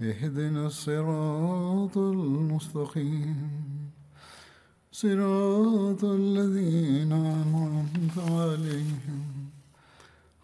[0.00, 3.50] اهدنا الصراط المستقيم
[4.92, 9.50] صراط الذين أنعمت عليهم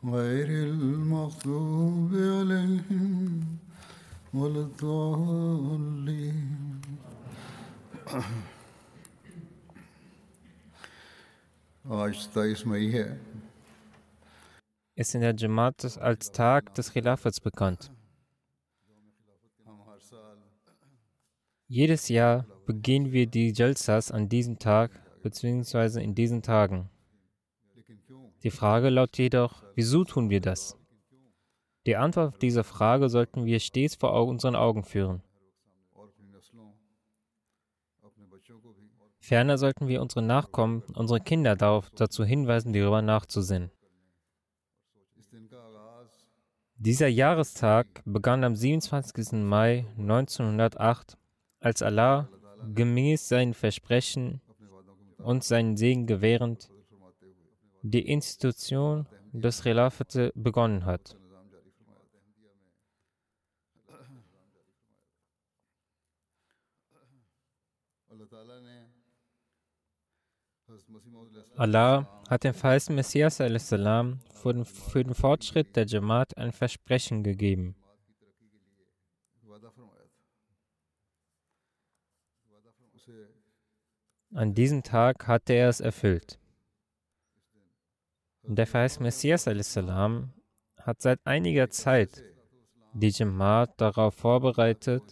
[0.05, 3.45] غير المغضوب عليهم
[4.35, 6.51] ولا الضالين
[11.85, 13.17] آج تیئیس مئی ہے
[14.97, 17.94] Es ist in der Jamaat als Tag des Khilafats bekannt.
[21.75, 24.93] Jedes Jahr begehen wir die Jalsas an diesem Tag
[25.25, 26.01] bzw.
[26.01, 26.89] in diesen Tagen.
[28.45, 30.79] Die Frage lautet jedoch, wieso tun wir das?
[31.85, 35.25] Die Antwort auf diese Frage sollten wir stets vor unseren Augen führen.
[39.19, 43.73] Ferner sollten wir unsere Nachkommen, unsere Kinder darauf, dazu hinweisen, darüber nachzusinnen.
[46.77, 49.33] Dieser Jahrestag begann am 27.
[49.43, 51.19] Mai 1908,
[51.65, 52.29] als Allah
[52.75, 54.43] gemäß seinen Versprechen
[55.19, 56.71] und seinen Segen gewährend
[57.83, 61.17] die Institution des Khilafat begonnen hat.
[71.57, 77.75] Allah hat dem falschen Messias salam für den Fortschritt der Jamaat ein Versprechen gegeben.
[84.35, 86.41] An diesem Tag hatte er es erfüllt.
[88.43, 90.33] Der verheißte Messias salam
[90.77, 92.25] hat seit einiger Zeit
[92.95, 95.03] die Jamaat darauf vorbereitet,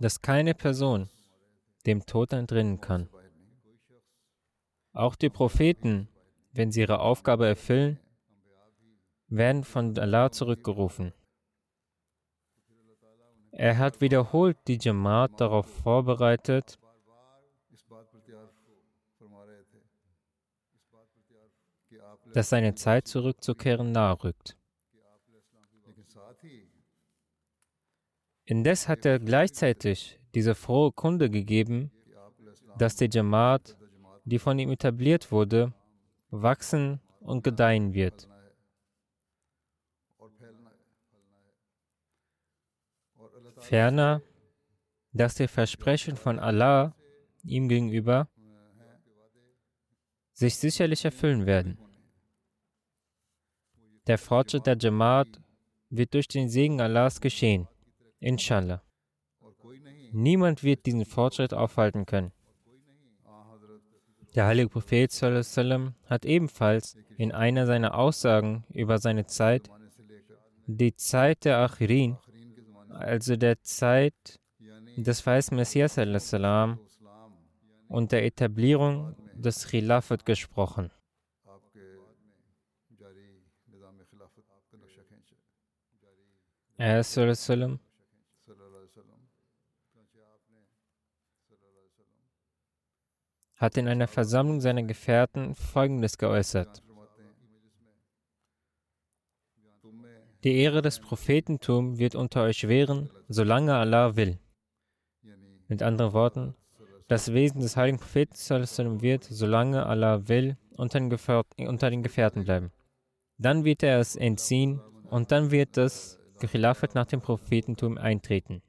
[0.00, 1.08] dass keine Person
[1.86, 3.08] dem Tod entrinnen kann.
[4.92, 6.08] Auch die Propheten,
[6.52, 8.00] wenn sie ihre Aufgabe erfüllen,
[9.28, 11.12] werden von Allah zurückgerufen.
[13.58, 16.78] Er hat wiederholt die Jamaat darauf vorbereitet,
[22.34, 24.58] dass seine Zeit zurückzukehren nahe rückt.
[28.44, 31.90] Indes hat er gleichzeitig diese frohe Kunde gegeben,
[32.76, 33.74] dass die Jamaat,
[34.26, 35.72] die von ihm etabliert wurde,
[36.30, 38.28] wachsen und gedeihen wird.
[43.68, 44.22] Ferner,
[45.12, 46.94] dass die Versprechen von Allah
[47.42, 48.28] ihm gegenüber
[50.32, 51.78] sich sicherlich erfüllen werden.
[54.06, 55.26] Der Fortschritt der Jamaat
[55.90, 57.66] wird durch den Segen Allahs geschehen.
[58.20, 58.82] Inshallah.
[60.12, 62.32] Niemand wird diesen Fortschritt aufhalten können.
[64.36, 65.10] Der heilige Prophet
[66.04, 69.68] hat ebenfalls in einer seiner Aussagen über seine Zeit
[70.68, 72.16] die Zeit der Achirin,
[72.98, 74.40] also der Zeit
[74.96, 75.98] des weißen Messias
[77.88, 80.90] und der Etablierung des Khilafat gesprochen.
[86.78, 87.04] Er
[93.56, 96.82] hat in einer Versammlung seiner Gefährten Folgendes geäußert.
[100.46, 104.38] Die Ehre des Prophetentums wird unter euch währen, solange Allah will.
[105.66, 106.54] Mit anderen Worten,
[107.08, 111.10] das Wesen des heiligen Propheten wird, solange Allah will, unter den,
[111.66, 112.70] unter den Gefährten bleiben.
[113.38, 114.78] Dann wird er es entziehen
[115.10, 118.62] und dann wird das Khilafat nach dem Prophetentum eintreten.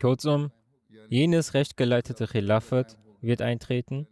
[0.00, 0.50] Kurzum,
[1.10, 4.08] jenes rechtgeleitete Khilafat wird eintreten,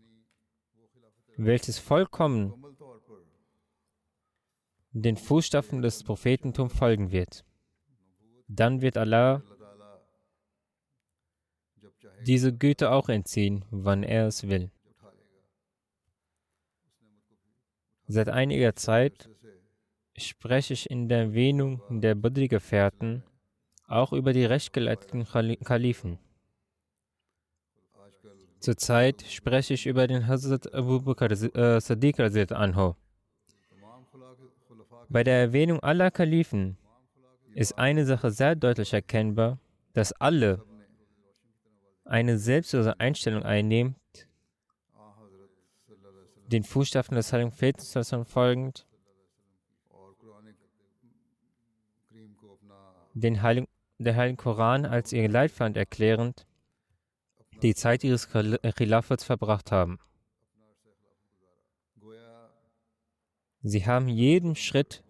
[1.39, 2.53] welches vollkommen
[4.95, 7.45] den Fußstapfen des Prophetentums folgen wird.
[8.47, 9.43] Dann wird Allah
[12.23, 14.71] diese Güte auch entziehen, wann er es will.
[18.07, 19.29] Seit einiger Zeit
[20.17, 23.25] spreche ich in der Erwähnung der Badri-Gefährten
[23.89, 25.27] auch über die rechtgeleiteten
[25.65, 26.19] Kalifen.
[28.61, 32.97] Zurzeit spreche ich über den Hazrat Abu Bakr äh, Sadiq anho.
[35.09, 36.77] Bei der Erwähnung aller Kalifen
[37.55, 39.59] ist eine Sache sehr deutlich erkennbar,
[39.93, 40.65] dass alle
[42.05, 43.97] eine selbstlose Einstellung einnehmen,
[46.49, 48.87] den Fußstapfen des Heiligen Propheten folgend,
[53.15, 53.69] den Heiligen,
[53.99, 56.47] der Heiligen Koran als ihr Leitfaden erklärend,
[57.63, 59.99] die Zeit ihres Khilafats verbracht haben.
[63.67, 65.03] Sie haben jeden Schritt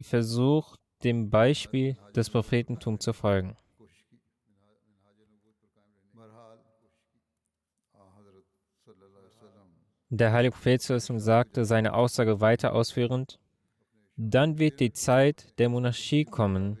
[0.00, 3.56] versucht, dem Beispiel des Prophetentums zu folgen.
[10.10, 13.40] Der heilige Prophet sagte seine Aussage weiter ausführend,
[14.16, 16.78] dann wird die Zeit der Monarchie kommen,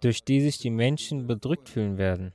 [0.00, 2.32] durch die sich die Menschen bedrückt fühlen werden.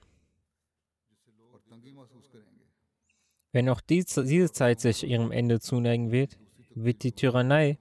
[3.54, 6.38] Wenn auch diese Zeit sich ihrem Ende zuneigen wird,
[6.76, 7.78] wird die Tyrannei,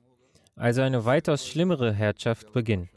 [0.55, 2.89] also eine weitaus schlimmere Herrschaft, beginnen.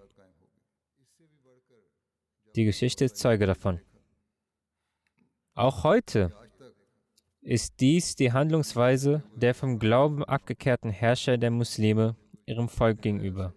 [2.55, 3.81] Die Geschichte ist Zeuge davon.
[5.55, 6.31] Auch heute
[7.41, 13.55] ist dies die Handlungsweise der vom Glauben abgekehrten Herrscher der Muslime ihrem Volk gegenüber.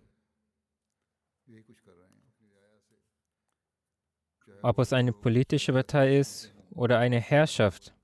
[4.63, 7.95] ob es eine politische Partei ist oder eine Herrschaft,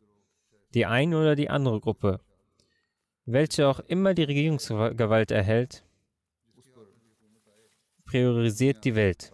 [0.74, 2.20] die eine oder die andere Gruppe,
[3.24, 5.84] welche auch immer die Regierungsgewalt erhält,
[8.04, 9.33] priorisiert die Welt.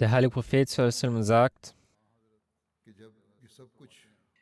[0.00, 1.74] Der heilige Prophet sagt,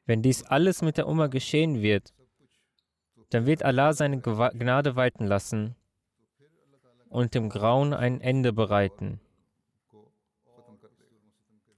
[0.06, 2.14] wenn dies alles mit der Umma geschehen wird,
[3.30, 5.74] dann wird Allah seine Gnade walten lassen
[7.08, 9.20] und dem Grauen ein Ende bereiten.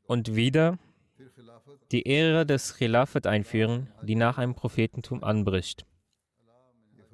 [0.07, 0.79] Und wieder
[1.91, 5.87] die Ehre des Khilafat einführen, die nach einem Prophetentum anbricht.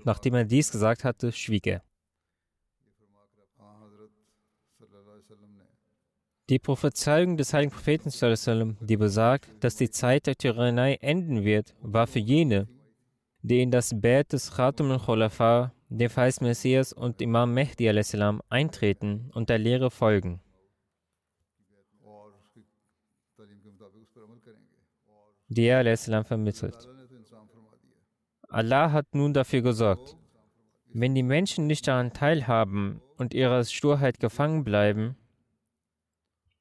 [0.05, 1.86] Nachdem er dies gesagt hatte, schwieg er.
[6.49, 12.07] Die Prophezeiung des heiligen Propheten, die besagt, dass die Zeit der Tyrannei enden wird, war
[12.07, 12.69] für jene,
[13.43, 17.89] die in das Bett des Khatum al-Khulafa, dem Feist Messias und Imam Mehdi
[18.49, 20.41] eintreten und der Lehre folgen.
[25.49, 26.77] die er vermittelt.
[28.49, 30.17] Allah hat nun dafür gesorgt,
[30.93, 35.17] wenn die Menschen nicht daran teilhaben und ihrer Sturheit gefangen bleiben,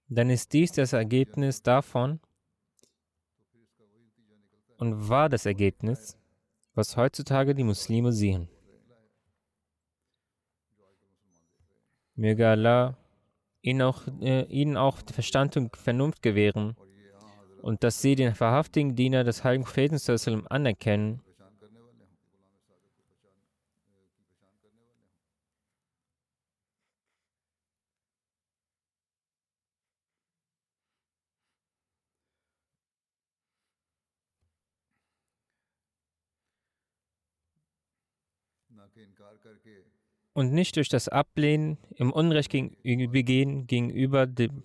[0.07, 2.19] dann ist dies das Ergebnis davon
[4.77, 6.17] und war das Ergebnis,
[6.73, 8.49] was heutzutage die Muslime sehen.
[12.15, 12.97] Möge Allah
[13.61, 16.77] ihnen auch, äh, ihnen auch Verstand und Vernunft gewähren
[17.61, 21.21] und dass sie den wahrhaftigen Diener des heiligen Propheten anerkennen
[40.33, 44.63] und nicht durch das Ablehnen im Unrecht begehen gegenüber, dem,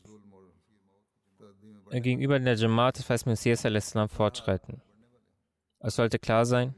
[1.90, 3.64] äh, gegenüber der Jamaat des Feist Messias
[4.08, 4.82] fortschreiten.
[5.78, 6.74] Es sollte klar sein,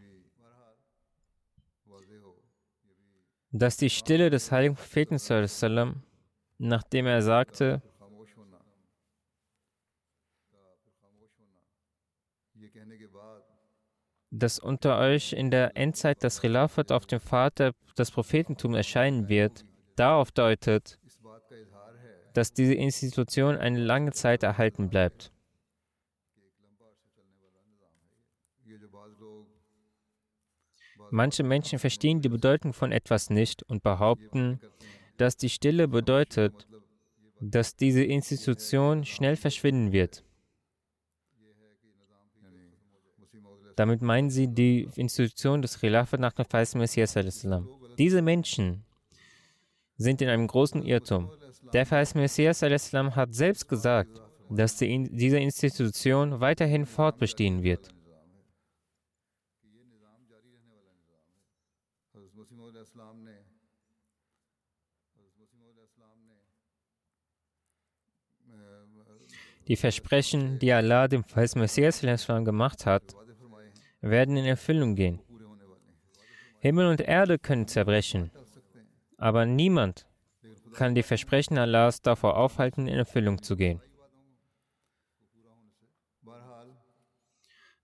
[3.50, 5.18] dass die Stille des heiligen Propheten,
[6.58, 7.82] nachdem er sagte,
[14.32, 19.66] dass unter euch in der Endzeit das Khilafat auf dem Vater des Prophetentum erscheinen wird,
[19.94, 20.98] darauf deutet,
[22.32, 25.30] dass diese Institution eine lange Zeit erhalten bleibt.
[31.10, 34.60] Manche Menschen verstehen die Bedeutung von etwas nicht und behaupten,
[35.18, 36.66] dass die Stille bedeutet,
[37.38, 40.24] dass diese Institution schnell verschwinden wird.
[43.76, 47.16] Damit meinen sie die Institution des Khilafat nach dem Verheißen Messias.
[47.98, 48.84] Diese Menschen
[49.96, 51.30] sind in einem großen Irrtum.
[51.72, 57.88] Der Verheißen Messias hat selbst gesagt, dass die, diese Institution weiterhin fortbestehen wird.
[69.68, 72.00] Die Versprechen, die Allah dem Verheißen Messias
[72.44, 73.14] gemacht hat,
[74.02, 75.20] werden in Erfüllung gehen.
[76.58, 78.30] Himmel und Erde können zerbrechen,
[79.16, 80.06] aber niemand
[80.74, 83.80] kann die Versprechen Allahs davor aufhalten, in Erfüllung zu gehen.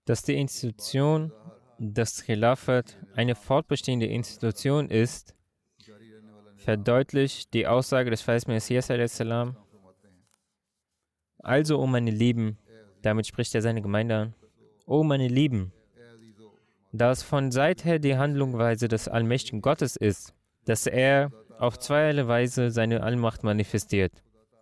[0.05, 1.31] Dass die Institution,
[1.77, 5.35] das Khilafat, eine fortbestehende Institution ist,
[6.55, 8.89] verdeutlicht die Aussage des Verheißen Messias.
[11.41, 12.57] Also, o oh meine Lieben,
[13.01, 14.35] damit spricht er seine Gemeinde an,
[14.85, 15.71] o oh meine Lieben,
[16.91, 20.33] da es von seither die Handlungsweise des allmächtigen Gottes ist,
[20.65, 24.11] dass er auf zweierlei Weise seine Allmacht manifestiert,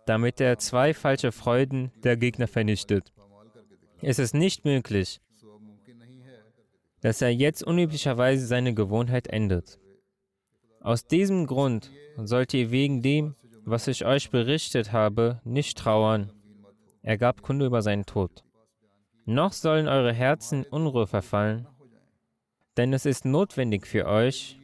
[0.06, 3.12] damit er zwei falsche Freuden der Gegner vernichtet.
[4.02, 5.20] Es ist nicht möglich,
[7.00, 9.78] dass er jetzt unüblicherweise seine Gewohnheit ändert.
[10.80, 16.32] Aus diesem Grund sollt ihr wegen dem, was ich euch berichtet habe, nicht trauern.
[17.02, 18.44] Er gab Kunde über seinen Tod.
[19.24, 21.66] Noch sollen eure Herzen Unruhe verfallen,
[22.78, 24.56] denn es ist notwendig für euch,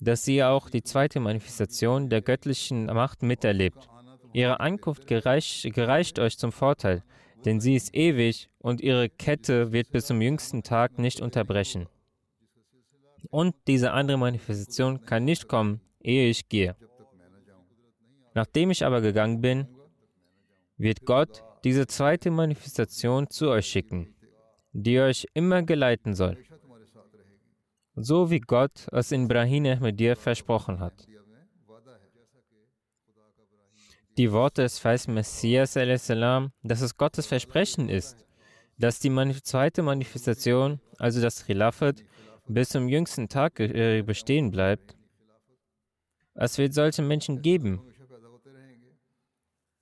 [0.00, 3.88] dass ihr auch die zweite Manifestation der göttlichen Macht miterlebt.
[4.32, 7.04] Ihre Ankunft gereicht, gereicht euch zum Vorteil,
[7.44, 11.86] denn sie ist ewig und ihre Kette wird bis zum jüngsten Tag nicht unterbrechen.
[13.30, 16.74] Und diese andere Manifestation kann nicht kommen, ehe ich gehe.
[18.34, 19.68] Nachdem ich aber gegangen bin,
[20.76, 24.12] wird Gott diese zweite Manifestation zu euch schicken,
[24.72, 26.36] die euch immer geleiten soll
[27.96, 31.06] so wie Gott es in Ibrahim Ahmedir versprochen hat.
[34.16, 38.24] Die Worte des Vers Messias, dass es Gottes Versprechen ist,
[38.78, 39.10] dass die
[39.42, 42.04] zweite Manifestation, also das Khilafat,
[42.46, 44.96] bis zum jüngsten Tag äh, bestehen bleibt.
[46.34, 47.80] Es wird solche Menschen geben,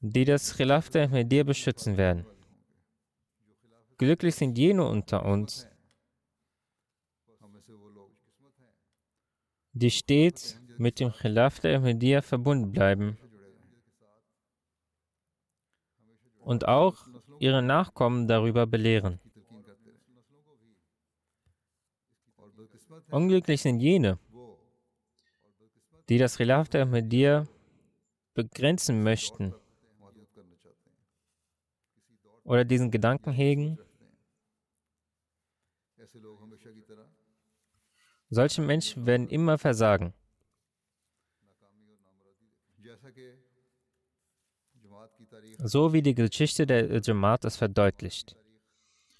[0.00, 2.26] die das Khilafat Ahmedir beschützen werden.
[3.99, 5.69] Glücklich sind jene unter uns,
[9.73, 13.19] die stets mit dem Khilaf der Ahmadiyya verbunden bleiben
[16.41, 17.07] und auch
[17.38, 19.21] ihre Nachkommen darüber belehren.
[23.11, 24.19] Unglücklich sind jene,
[26.09, 27.47] die das Khilaf der Ahmadiyya
[28.35, 29.55] begrenzen möchten
[32.45, 33.79] oder diesen Gedanken hegen,
[38.35, 40.15] Solche Menschen werden immer versagen.
[45.59, 48.35] So wie die Geschichte der Jamaat es verdeutlicht,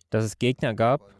[0.09, 1.15] dass es Gegner gab,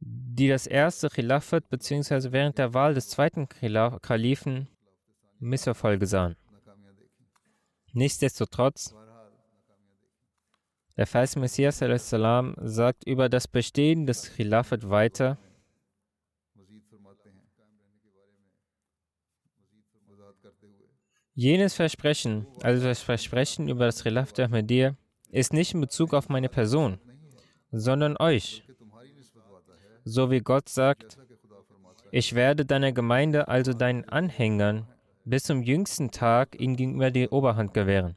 [0.00, 2.32] die das erste Khilafat bzw.
[2.32, 4.68] während der Wahl des zweiten Kalifen
[5.38, 6.36] Misserfolge sahen.
[7.94, 8.94] Nichtsdestotrotz
[11.00, 15.38] der Vers Messias salam, sagt über das Bestehen des Khilafat weiter.
[21.32, 24.94] Jenes Versprechen, also das Versprechen über das Khilafat Ahmadiyya,
[25.30, 26.98] ist nicht in Bezug auf meine Person,
[27.72, 28.62] sondern euch.
[30.04, 31.16] So wie Gott sagt,
[32.10, 34.86] ich werde deiner Gemeinde, also deinen Anhängern,
[35.24, 38.16] bis zum jüngsten Tag ihnen gegenüber die Oberhand gewähren.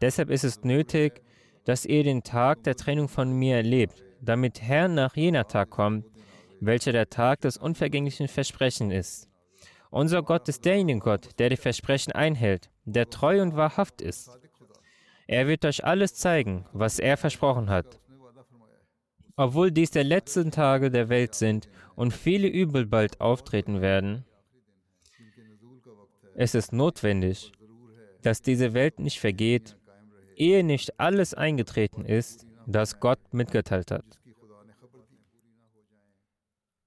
[0.00, 1.22] Deshalb ist es nötig,
[1.66, 6.06] dass ihr den Tag der Trennung von mir erlebt, damit Herr nach jener Tag kommt,
[6.60, 9.28] welcher der Tag des unvergänglichen Versprechens ist.
[9.90, 14.30] Unser Gott ist derjenige Gott, der die Versprechen einhält, der treu und wahrhaft ist.
[15.26, 18.00] Er wird euch alles zeigen, was er versprochen hat.
[19.36, 24.24] Obwohl dies die letzten Tage der Welt sind und viele Übel bald auftreten werden,
[26.36, 27.52] es ist notwendig,
[28.22, 29.76] dass diese Welt nicht vergeht
[30.36, 34.04] ehe nicht alles eingetreten ist, das Gott mitgeteilt hat.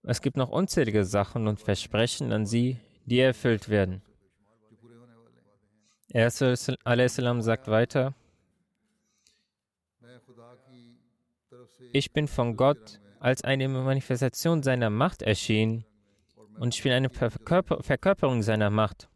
[0.03, 4.01] Es gibt noch unzählige Sachen und Versprechen an sie, die erfüllt werden.
[6.11, 8.15] Er sagt weiter,
[11.91, 15.85] ich bin von Gott als eine Manifestation seiner Macht erschienen
[16.59, 19.09] und ich bin eine Verkörperung seiner Macht.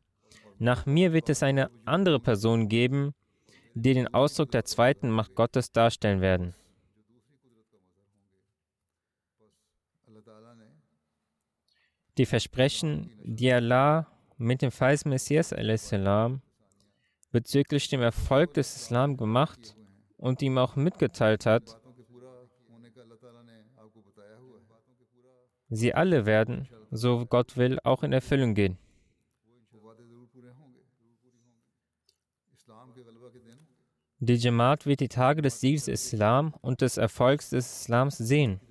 [0.60, 3.14] Nach mir wird es eine andere Person geben,
[3.76, 6.56] die den Ausdruck der zweiten Macht Gottes darstellen werden.
[12.18, 15.52] Die Versprechen, die Allah mit dem Feis Messias
[17.32, 19.76] bezüglich dem Erfolg des Islam gemacht
[20.18, 21.80] und ihm auch mitgeteilt hat,
[25.70, 28.78] sie alle werden, so Gott will, auch in Erfüllung gehen.
[34.26, 38.62] Die Jamaat wird die Tage des Sieges Islam und des Erfolgs des Islams sehen.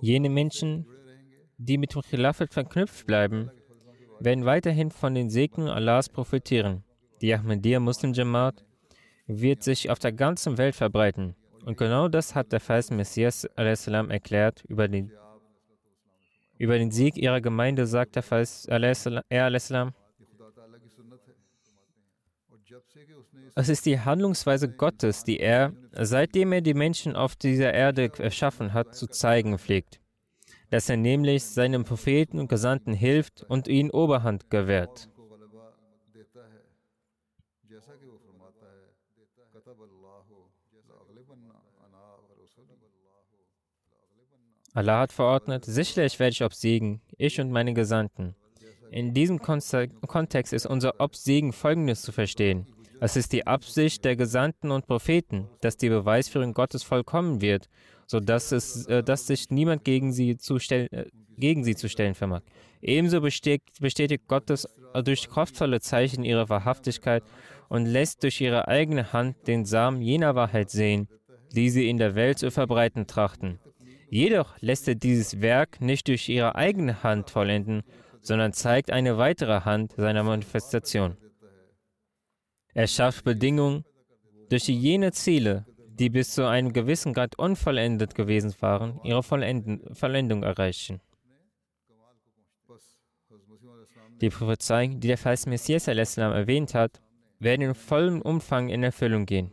[0.00, 0.84] Jene Menschen,
[1.58, 3.52] die mit dem Khilafat verknüpft bleiben,
[4.18, 6.82] werden weiterhin von den Segnungen Allahs profitieren.
[7.20, 8.64] Die Ahmadiyya Muslim Jamaat
[9.28, 11.36] wird sich auf der ganzen Welt verbreiten.
[11.64, 15.12] Und genau das hat der Feist Messias erklärt über den
[16.58, 18.22] über den Sieg ihrer Gemeinde sagt er
[23.56, 28.72] es ist die Handlungsweise Gottes, die er, seitdem er die Menschen auf dieser Erde erschaffen
[28.72, 30.00] hat, zu zeigen pflegt.
[30.70, 35.08] Dass er nämlich seinen Propheten und Gesandten hilft und ihnen Oberhand gewährt.
[44.74, 48.34] Allah hat verordnet, sicherlich werde ich obsiegen, ich und meine Gesandten.
[48.90, 52.66] In diesem Kontext ist unser Obsiegen folgendes zu verstehen.
[53.00, 57.68] Es ist die Absicht der Gesandten und Propheten, dass die Beweisführung Gottes vollkommen wird,
[58.06, 62.14] sodass es, äh, dass sich niemand gegen sie, zu stellen, äh, gegen sie zu stellen
[62.14, 62.42] vermag.
[62.82, 64.68] Ebenso bestätigt, bestätigt Gott es
[65.04, 67.22] durch kraftvolle Zeichen ihrer Wahrhaftigkeit
[67.68, 71.08] und lässt durch ihre eigene Hand den Samen jener Wahrheit sehen,
[71.52, 73.58] die sie in der Welt zu verbreiten trachten.
[74.14, 77.82] Jedoch lässt er dieses Werk nicht durch ihre eigene Hand vollenden,
[78.20, 81.16] sondern zeigt eine weitere Hand seiner Manifestation.
[82.74, 83.84] Er schafft Bedingungen,
[84.50, 90.44] durch die jene Ziele, die bis zu einem gewissen Grad unvollendet gewesen waren, ihre Vollendung
[90.44, 91.00] erreichen.
[94.20, 97.02] Die Prophezeiungen, die der Feist Messias erwähnt hat,
[97.40, 99.50] werden in vollem Umfang in Erfüllung gehen.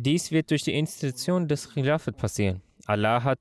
[0.00, 2.62] Dies wird durch die Institution des Khilafat passieren.
[2.86, 3.40] Allah hat,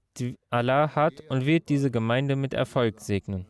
[0.50, 3.46] Allah hat und wird diese Gemeinde mit Erfolg segnen.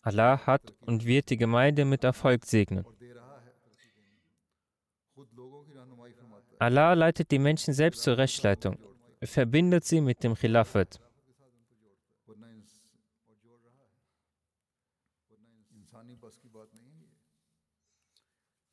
[0.00, 2.86] Allah hat und wird die Gemeinde mit Erfolg segnen.
[6.58, 11.00] Allah leitet die Menschen selbst zur Rechtsleitung verbindet sie mit dem Khilafat.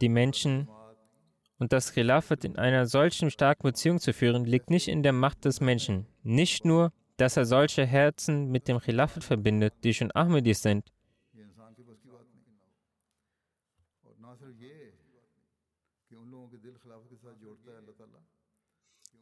[0.01, 0.67] Die Menschen
[1.60, 5.45] und das Khilafat in einer solchen starken Beziehung zu führen, liegt nicht in der Macht
[5.45, 6.08] des Menschen.
[6.23, 10.91] Nicht nur, dass er solche Herzen mit dem Khilafat verbindet, die schon Ahmadis sind,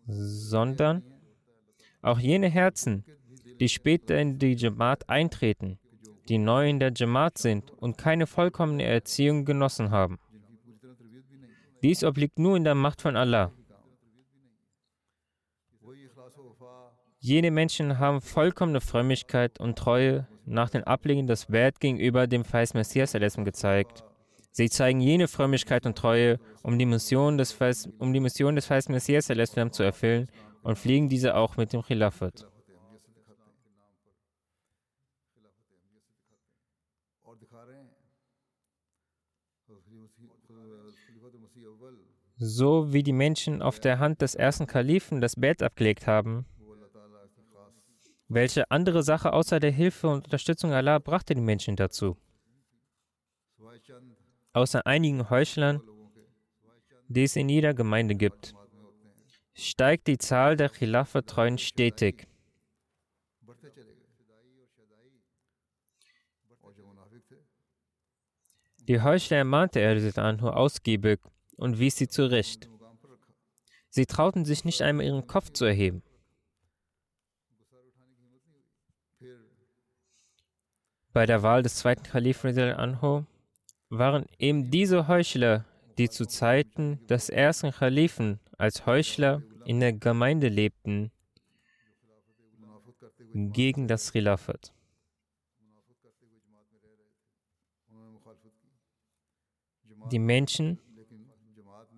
[0.07, 1.03] sondern
[2.01, 3.05] auch jene Herzen,
[3.59, 5.79] die später in die Jamaat eintreten,
[6.29, 10.19] die neu in der Jamaat sind und keine vollkommene Erziehung genossen haben.
[11.83, 13.51] Dies obliegt nur in der Macht von Allah.
[17.19, 22.73] Jene Menschen haben vollkommene Frömmigkeit und Treue nach dem Ablegen des Wert gegenüber dem Feist
[22.73, 24.03] Messias gezeigt.
[24.51, 28.65] Sie zeigen jene Frömmigkeit und Treue, um die Mission des Feist, um die Mission des
[28.65, 30.29] Feist Messias zu erfüllen
[30.61, 32.47] und fliegen diese auch mit dem Khilafat.
[42.37, 46.45] So wie die Menschen auf der Hand des ersten Kalifen das Bett abgelegt haben,
[48.27, 52.17] welche andere Sache außer der Hilfe und Unterstützung Allah brachte die Menschen dazu?
[54.53, 55.81] Außer einigen Heuchlern,
[57.07, 58.53] die es in jeder Gemeinde gibt
[59.53, 62.27] steigt die Zahl der Khilafat-Treuen stetig.
[68.87, 71.19] Die Heuchler ermahnte er Anhu ausgiebig
[71.55, 72.69] und wies sie zurecht.
[73.89, 76.01] Sie trauten sich nicht einmal ihren Kopf zu erheben.
[81.13, 83.25] Bei der Wahl des zweiten Kalifen Anhu
[83.91, 85.65] waren eben diese Heuchler,
[85.97, 91.11] die zu Zeiten des ersten Kalifen als Heuchler in der Gemeinde lebten,
[93.33, 94.73] gegen das Rilafat.
[100.11, 100.79] Die Menschen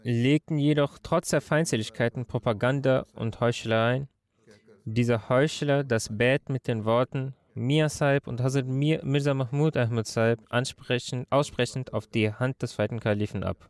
[0.03, 4.09] legten jedoch trotz der Feindseligkeiten Propaganda und Heucheleien
[4.85, 10.07] dieser Heuchler das Bett mit den Worten Mia Saib und Hazrat Mir Mirza Mahmud Ahmad
[10.07, 10.39] Saib
[11.29, 13.69] aussprechend auf die Hand des zweiten Kalifen ab.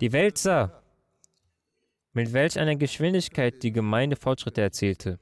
[0.00, 0.82] Die Welt sah,
[2.12, 5.18] mit welch einer Geschwindigkeit die Gemeinde Fortschritte erzielte.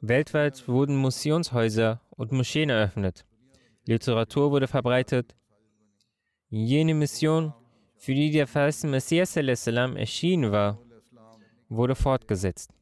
[0.00, 3.26] Weltweit wurden Missionshäuser und Moscheen eröffnet.
[3.84, 5.34] Literatur wurde verbreitet.
[6.50, 7.52] Jene Mission,
[7.96, 10.78] für die der Verse Messias erschienen war,
[11.68, 12.77] wurde fortgesetzt.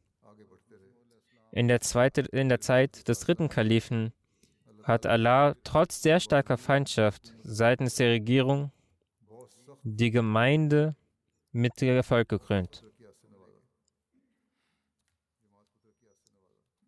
[1.57, 4.13] In der, zweite, in der Zeit des dritten Kalifen
[4.83, 8.73] hat Allah trotz sehr starker Feindschaft seitens der Regierung
[9.83, 10.97] die Gemeinde
[11.53, 12.85] mit Erfolg gekrönt.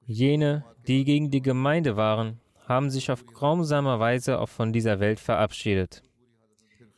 [0.04, 5.18] Jene, die gegen die Gemeinde waren, haben sich auf grausame Weise auch von dieser Welt
[5.18, 6.02] verabschiedet.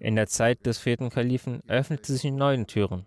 [0.00, 3.06] In der Zeit des vierten Kalifen öffneten sich neue Türen.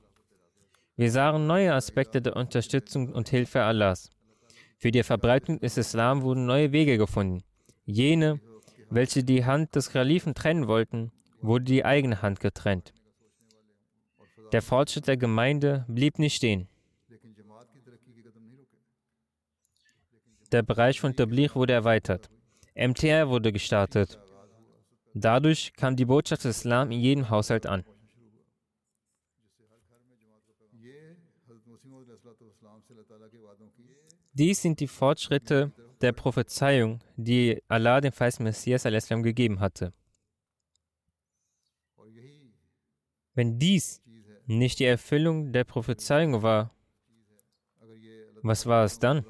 [0.95, 4.12] Wir sahen neue Aspekte der Unterstützung und Hilfe Allahs.
[4.83, 7.41] Für die Verbreitung des Islam wurden neue Wege gefunden.
[7.85, 8.41] Jene,
[8.89, 12.93] welche die Hand des Kalifen trennen wollten, wurde die eigene Hand getrennt.
[14.51, 16.67] Der Fortschritt der Gemeinde blieb nicht stehen.
[20.51, 22.29] Der Bereich von Tabligh wurde erweitert.
[22.75, 24.19] MTR wurde gestartet.
[25.13, 27.85] Dadurch kam die Botschaft des Islam in jedem Haushalt an.
[34.33, 39.93] Dies sind die Fortschritte der Prophezeiung, die Allah dem feisten Messias gegeben hatte.
[43.35, 44.01] Wenn dies
[44.45, 46.71] nicht die Erfüllung der Prophezeiung war,
[48.41, 49.25] was war es dann?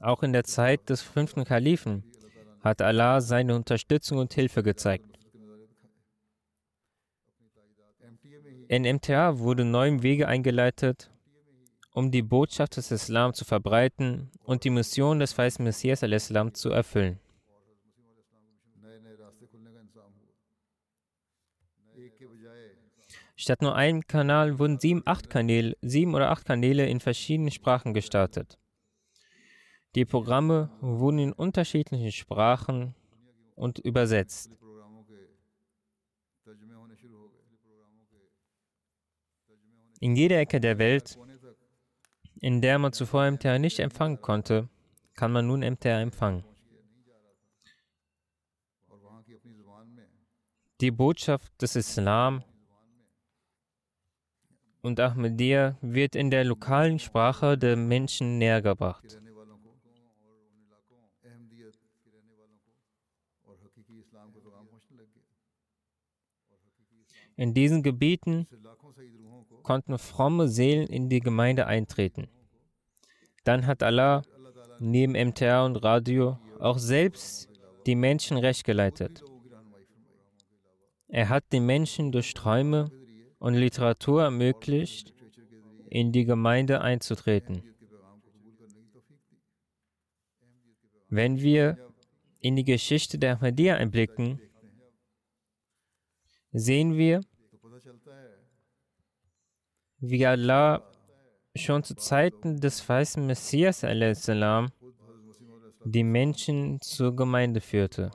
[0.00, 2.02] Auch in der Zeit des fünften Kalifen
[2.60, 5.18] hat Allah seine Unterstützung und Hilfe gezeigt.
[8.68, 11.10] In MTA wurden neue Wege eingeleitet,
[11.96, 16.68] um die Botschaft des Islam zu verbreiten und die Mission des weißen Messias al-Islam zu
[16.68, 17.18] erfüllen.
[23.34, 27.94] Statt nur einem Kanal wurden sieben, acht Kanäle, sieben oder acht Kanäle in verschiedenen Sprachen
[27.94, 28.58] gestartet.
[29.94, 32.94] Die Programme wurden in unterschiedlichen Sprachen
[33.54, 34.50] und übersetzt.
[40.00, 41.18] In jeder Ecke der Welt,
[42.46, 44.68] in der man zuvor MTR nicht empfangen konnte,
[45.14, 46.44] kann man nun MTR empfangen.
[50.80, 52.44] Die Botschaft des Islam
[54.80, 59.18] und Ahmadiyya wird in der lokalen Sprache der Menschen nähergebracht.
[67.34, 68.46] In diesen Gebieten
[69.64, 72.28] konnten fromme Seelen in die Gemeinde eintreten.
[73.46, 74.22] Dann hat Allah
[74.80, 77.48] neben MTR und Radio auch selbst
[77.86, 79.22] die Menschen recht geleitet.
[81.06, 82.90] Er hat den Menschen durch Träume
[83.38, 85.14] und Literatur ermöglicht,
[85.88, 87.62] in die Gemeinde einzutreten.
[91.08, 91.78] Wenn wir
[92.40, 94.40] in die Geschichte der Ahmadiyya einblicken,
[96.50, 97.20] sehen wir,
[99.98, 100.82] wie Allah
[101.56, 103.82] schon zu Zeiten des weißen Messias
[105.84, 108.10] die Menschen zur Gemeinde führte.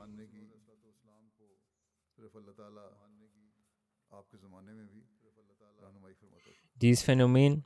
[6.75, 7.63] Dieses Phänomen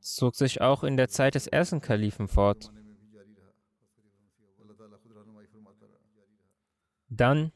[0.00, 2.70] zog sich auch in der Zeit des ersten Kalifen fort.
[7.08, 7.52] Dann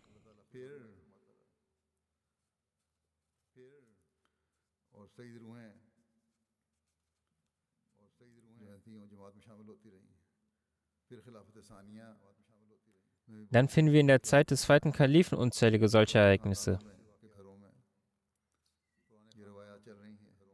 [13.50, 16.78] Dann finden wir in der Zeit des zweiten Kalifen unzählige solche Ereignisse.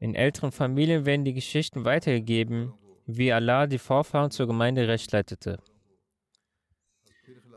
[0.01, 2.75] In älteren Familien werden die Geschichten weitergegeben,
[3.07, 5.59] wie Allah die Vorfahren zur Gemeinde recht leitete.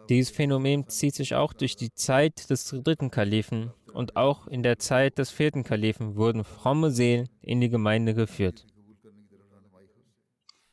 [0.10, 4.78] Dieses Phänomen zieht sich auch durch die Zeit des dritten Kalifen und auch in der
[4.78, 8.66] Zeit des vierten Kalifen wurden fromme Seelen in die Gemeinde geführt.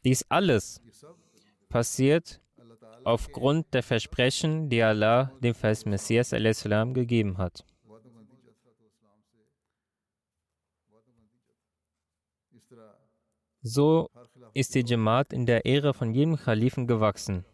[0.04, 0.80] Dies alles
[1.68, 2.40] passiert
[3.04, 7.64] aufgrund der Versprechen, die Allah dem Vers Messias gegeben hat.
[13.62, 14.08] So
[14.54, 17.44] ist die Jamaat in der Ära von jedem Kalifen gewachsen.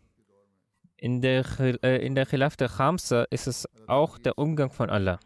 [0.96, 5.18] In der, äh, in der Khilaf der Khamsa ist es auch der Umgang von Allah.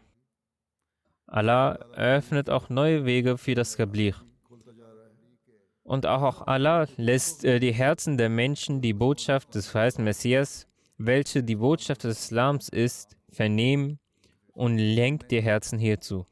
[1.27, 4.15] Allah eröffnet auch neue Wege für das Tabligh.
[5.83, 10.67] Und auch Allah lässt äh, die Herzen der Menschen die Botschaft des verheißten Messias,
[10.97, 13.99] welche die Botschaft des Islams ist, vernehmen
[14.53, 16.25] und lenkt die Herzen hierzu.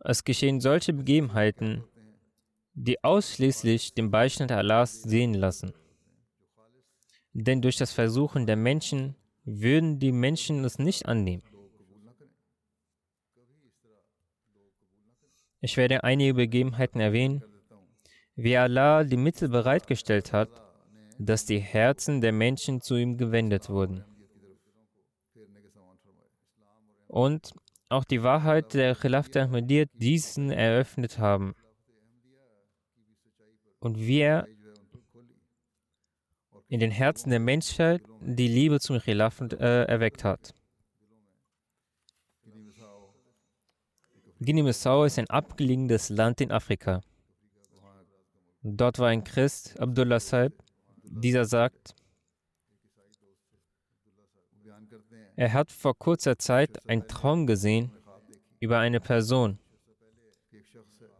[0.00, 1.82] Es geschehen solche Begebenheiten,
[2.74, 5.72] die ausschließlich den Beistand Allahs sehen lassen.
[7.32, 11.42] Denn durch das Versuchen der Menschen würden die Menschen es nicht annehmen.
[15.60, 17.42] Ich werde einige Begebenheiten erwähnen,
[18.34, 20.50] wie Allah die Mittel bereitgestellt hat,
[21.18, 24.04] dass die Herzen der Menschen zu ihm gewendet wurden.
[27.08, 27.52] Und
[27.88, 31.54] auch die Wahrheit der Khilaf der Ahmadiyyat diesen eröffnet haben.
[33.78, 34.46] Und wie er
[36.68, 40.52] in den Herzen der Menschheit die Liebe zum Khilaf äh, erweckt hat.
[44.38, 47.00] Guinea-Bissau ist ein abgelegenes Land in Afrika.
[48.62, 50.52] Dort war ein Christ, Abdullah Saib.
[51.02, 51.94] Dieser sagt,
[55.36, 57.92] er hat vor kurzer Zeit einen Traum gesehen
[58.60, 59.58] über eine Person,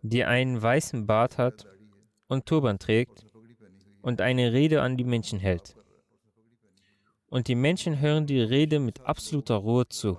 [0.03, 1.67] die einen weißen Bart hat
[2.29, 3.25] und Turban trägt
[4.03, 5.75] und eine Rede an die Menschen hält.
[7.29, 10.19] Und die Menschen hören die Rede mit absoluter Ruhe zu.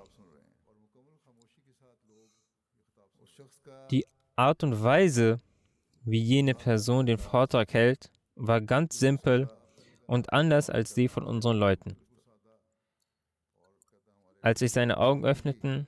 [4.40, 5.42] Art und Weise,
[6.06, 9.50] wie jene Person den Vortrag hält, war ganz simpel
[10.06, 11.98] und anders als die von unseren Leuten.
[14.44, 15.88] Als sich seine Augen öffneten,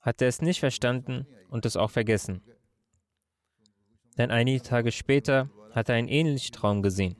[0.00, 2.40] hat er es nicht verstanden und es auch vergessen.
[4.16, 7.14] Denn einige Tage später hat er einen ähnlichen Traum gesehen.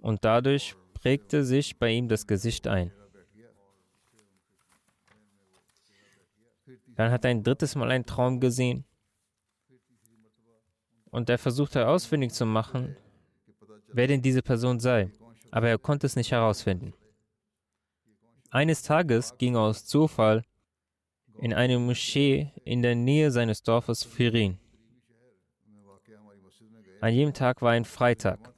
[0.00, 2.90] Und dadurch prägte sich bei ihm das Gesicht ein.
[6.96, 8.84] Dann hat er ein drittes Mal einen Traum gesehen.
[11.10, 12.96] Und er versuchte herausfindig zu machen,
[13.92, 15.10] wer denn diese Person sei.
[15.50, 16.94] Aber er konnte es nicht herausfinden.
[18.50, 20.44] Eines Tages ging er aus Zufall
[21.40, 24.58] in eine Moschee in der Nähe seines Dorfes Firin.
[27.00, 28.54] An jedem Tag war ein Freitag.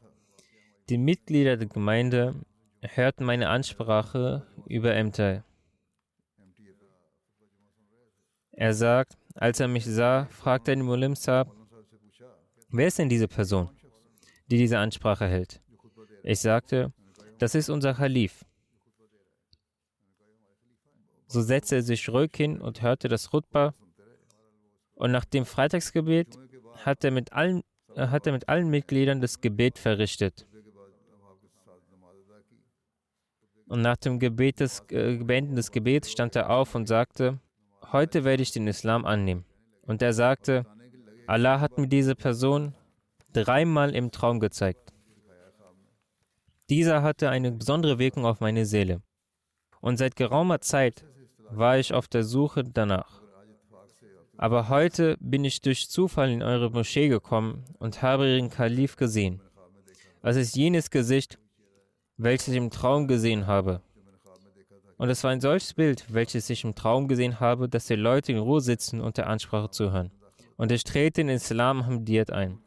[0.89, 2.35] Die Mitglieder der Gemeinde
[2.81, 5.46] hörten meine Ansprache über Ämter.
[8.57, 11.55] Er sagt, als er mich sah, fragte er den Mulim Saab,
[12.71, 13.69] wer ist denn diese Person,
[14.47, 15.61] die diese Ansprache hält?
[16.23, 16.91] Ich sagte,
[17.39, 18.47] das ist unser Khalif.
[21.27, 23.75] So setzte er sich ruhig hin und hörte das Rutba.
[24.95, 26.39] Und nach dem Freitagsgebet
[26.83, 27.63] hat er mit allen,
[27.95, 30.47] hat er mit allen Mitgliedern das Gebet verrichtet.
[33.69, 37.39] Und nach dem Gebet des, äh, Beenden des Gebets stand er auf und sagte,
[37.93, 39.45] heute werde ich den Islam annehmen.
[39.83, 40.67] Und er sagte,
[41.27, 42.75] Allah hat mir diese Person
[43.33, 44.93] dreimal im Traum gezeigt.
[46.69, 49.03] Dieser hatte eine besondere Wirkung auf meine Seele.
[49.81, 51.05] Und seit geraumer Zeit
[51.51, 53.23] war ich auf der Suche danach.
[54.37, 59.41] Aber heute bin ich durch Zufall in eure Moschee gekommen und habe ihren Kalif gesehen.
[60.23, 61.39] Es ist jenes Gesicht,
[62.17, 63.81] welches ich im Traum gesehen habe.
[64.99, 68.33] Und es war ein solches Bild, welches ich im Traum gesehen habe, dass die Leute
[68.33, 70.11] in Ruhe sitzen und der Ansprache zuhören.
[70.57, 72.59] Und ich trete in den Islam Hamdiyat ein.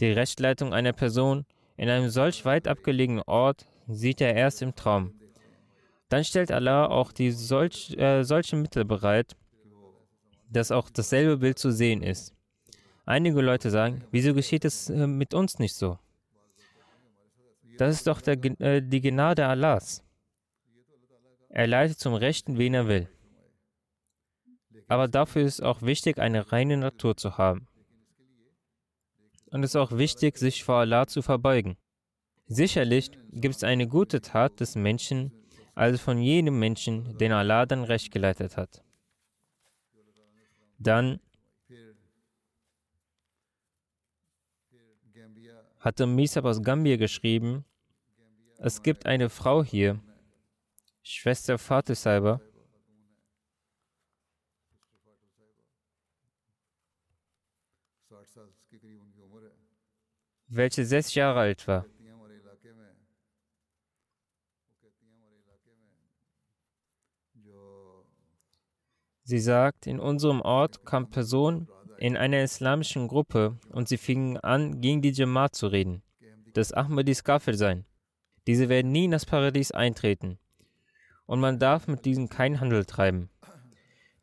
[0.00, 1.44] Die Rechtleitung einer Person
[1.76, 5.12] in einem solch weit abgelegenen Ort sieht er erst im Traum.
[6.08, 9.36] Dann stellt Allah auch die solch, äh, solche Mittel bereit,
[10.50, 12.32] dass auch dasselbe Bild zu sehen ist.
[13.04, 15.98] Einige Leute sagen, wieso geschieht es äh, mit uns nicht so?
[17.76, 20.03] Das ist doch der, äh, die Gnade Allahs.
[21.56, 23.08] Er leitet zum Rechten, wen er will.
[24.88, 27.68] Aber dafür ist es auch wichtig, eine reine Natur zu haben.
[29.52, 31.76] Und es ist auch wichtig, sich vor Allah zu verbeugen.
[32.46, 35.30] Sicherlich gibt es eine gute Tat des Menschen,
[35.76, 38.82] also von jenem Menschen, den Allah dann recht geleitet hat.
[40.80, 41.20] Dann
[45.78, 47.64] hatte Misab aus Gambia geschrieben,
[48.58, 50.00] es gibt eine Frau hier,
[51.06, 52.40] Schwester Fatih Saiba,
[60.48, 61.84] welche sechs Jahre alt war.
[69.26, 74.80] Sie sagt, in unserem Ort kamen Personen, in einer islamischen Gruppe und sie fingen an,
[74.80, 76.02] gegen die Jamaat zu reden,
[76.54, 77.84] dass Ahmadis Kafir seien.
[78.46, 80.38] Diese werden nie in das Paradies eintreten.
[81.26, 83.30] Und man darf mit diesen keinen Handel treiben.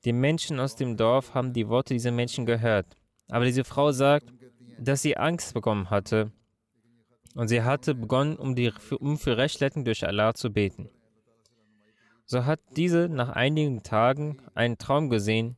[0.05, 2.97] Die Menschen aus dem Dorf haben die Worte dieser Menschen gehört.
[3.29, 4.33] Aber diese Frau sagt,
[4.79, 6.31] dass sie Angst bekommen hatte
[7.35, 10.89] und sie hatte begonnen, um, die, um für Rechtleitung durch Allah zu beten.
[12.25, 15.57] So hat diese nach einigen Tagen einen Traum gesehen,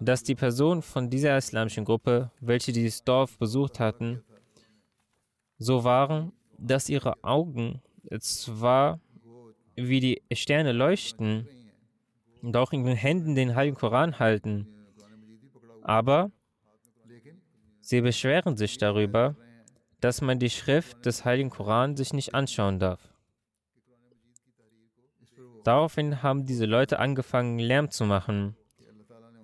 [0.00, 4.22] dass die Personen von dieser islamischen Gruppe, welche dieses Dorf besucht hatten,
[5.58, 7.82] so waren, dass ihre Augen
[8.18, 9.00] zwar
[9.88, 11.48] wie die Sterne leuchten
[12.42, 14.66] und auch in den Händen den Heiligen Koran halten,
[15.82, 16.30] aber
[17.80, 19.36] sie beschweren sich darüber,
[20.00, 23.12] dass man die Schrift des Heiligen Koran sich nicht anschauen darf.
[25.64, 28.56] Daraufhin haben diese Leute angefangen, Lärm zu machen,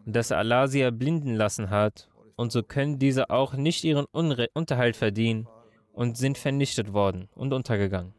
[0.05, 4.96] dass Allah sie erblinden lassen hat, und so können diese auch nicht ihren Unre Unterhalt
[4.96, 5.48] verdienen
[5.92, 8.14] und sind vernichtet worden und untergegangen.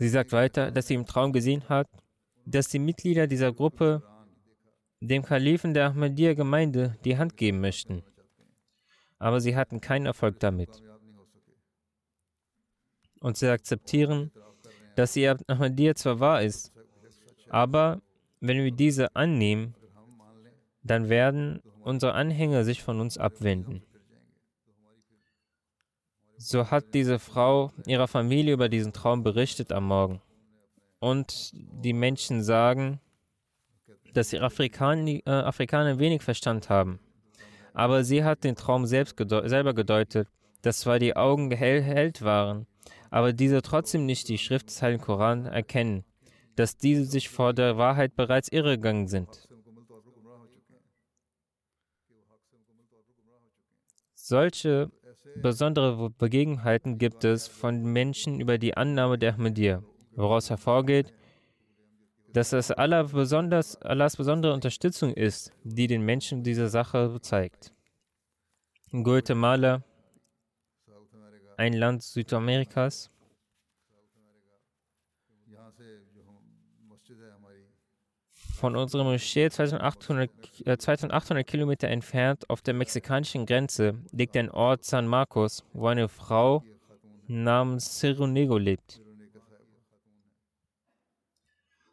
[0.00, 1.86] Sie sagt weiter, dass sie im Traum gesehen hat,
[2.46, 4.02] dass die Mitglieder dieser Gruppe
[5.00, 8.02] dem Kalifen der Ahmadiyya-Gemeinde die Hand geben möchten.
[9.18, 10.82] Aber sie hatten keinen Erfolg damit.
[13.20, 14.32] Und sie akzeptieren,
[14.96, 16.72] dass ihr Ahmadiyya zwar wahr ist,
[17.50, 18.00] aber
[18.40, 19.74] wenn wir diese annehmen,
[20.82, 23.82] dann werden unsere Anhänger sich von uns abwenden.
[26.42, 30.22] So hat diese Frau ihrer Familie über diesen Traum berichtet am Morgen.
[30.98, 32.98] Und die Menschen sagen,
[34.14, 36.98] dass die Afrikaner, äh, Afrikaner wenig Verstand haben.
[37.74, 40.28] Aber sie hat den Traum selbst gedeu selber gedeutet,
[40.62, 42.66] dass zwar die Augen gehellt waren,
[43.10, 46.04] aber diese trotzdem nicht die Schrift des Heiligen Koran erkennen,
[46.56, 49.46] dass diese sich vor der Wahrheit bereits irregegangen sind.
[54.14, 54.90] Solche
[55.36, 61.12] besondere Begebenheiten gibt es von Menschen über die Annahme der Ahmadiyya, woraus hervorgeht,
[62.32, 63.12] dass es Allahs
[64.16, 67.74] besondere Unterstützung ist, die den Menschen diese Sache zeigt.
[68.92, 69.82] In Guatemala,
[71.56, 73.10] ein Land Südamerikas,
[78.60, 80.30] von unserer Moschee 2800,
[80.66, 86.08] äh, 2800 Kilometer entfernt auf der mexikanischen Grenze liegt ein Ort San Marcos, wo eine
[86.08, 86.62] Frau
[87.26, 89.00] namens Cirunego lebt.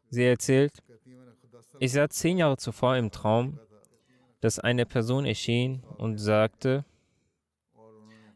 [0.09, 0.73] Sie erzählt,
[1.79, 3.59] ich sah zehn Jahre zuvor im Traum,
[4.41, 6.83] dass eine Person erschien und sagte,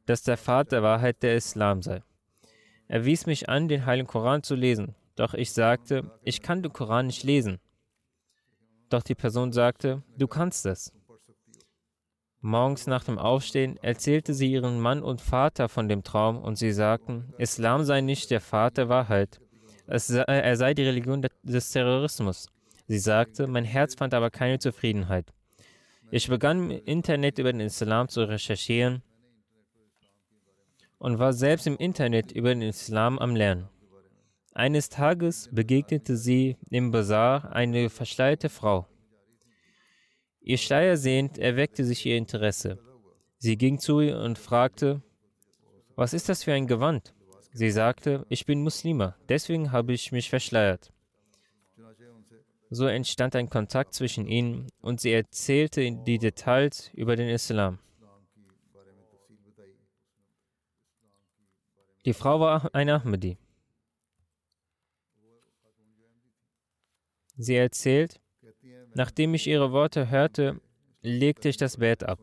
[0.05, 2.01] dass der Pfad der Wahrheit der Islam sei.
[2.87, 6.71] Er wies mich an, den Heiligen Koran zu lesen, doch ich sagte, ich kann den
[6.71, 7.59] Koran nicht lesen.
[8.91, 10.91] Doch die Person sagte, du kannst es.
[12.41, 16.73] Morgens nach dem Aufstehen erzählte sie ihren Mann und Vater von dem Traum und sie
[16.73, 19.39] sagten, Islam sei nicht der der Wahrheit.
[19.87, 22.49] Sei, er sei die Religion des Terrorismus.
[22.87, 25.31] Sie sagte, mein Herz fand aber keine Zufriedenheit.
[26.09, 29.03] Ich begann im Internet über den Islam zu recherchieren
[30.97, 33.69] und war selbst im Internet über den Islam am Lernen.
[34.53, 38.85] Eines Tages begegnete sie im Bazar eine verschleierte Frau.
[40.41, 42.77] Ihr Schleier sehend erweckte sich ihr Interesse.
[43.37, 45.01] Sie ging zu ihr und fragte,
[45.95, 47.13] was ist das für ein Gewand?
[47.53, 50.91] Sie sagte, ich bin Muslima, deswegen habe ich mich verschleiert.
[52.69, 57.79] So entstand ein Kontakt zwischen ihnen und sie erzählte die Details über den Islam.
[62.05, 63.37] Die Frau war eine Ahmadi.
[67.41, 68.21] Sie erzählt,
[68.93, 70.61] nachdem ich ihre Worte hörte,
[71.01, 72.19] legte ich das Bett ab.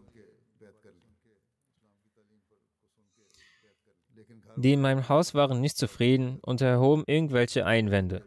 [4.56, 8.24] Die in meinem Haus waren nicht zufrieden und erhoben irgendwelche Einwände.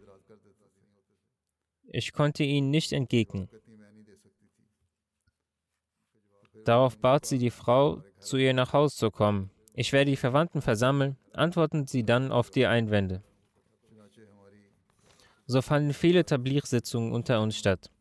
[1.87, 3.49] Ich konnte ihnen nicht entgegnen.
[6.65, 9.49] Darauf bat sie die Frau, zu ihr nach Hause zu kommen.
[9.73, 13.23] Ich werde die Verwandten versammeln, antworten sie dann auf die Einwände.
[15.51, 17.91] So fanden viele Tablir-Sitzungen unter uns statt.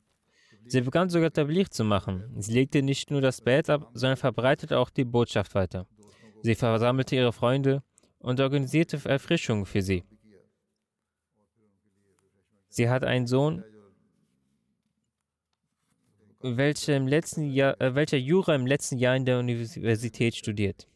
[0.66, 2.32] Sie begann sogar Tablir zu machen.
[2.38, 5.88] Sie legte nicht nur das Bett ab, sondern verbreitete auch die Botschaft weiter.
[6.42, 7.82] Sie versammelte ihre Freunde
[8.20, 10.04] und organisierte Erfrischungen für sie.
[12.68, 13.64] Sie hat einen Sohn,
[16.40, 20.86] welcher, im letzten Jahr, äh, welcher Jura im letzten Jahr in der Universität studiert.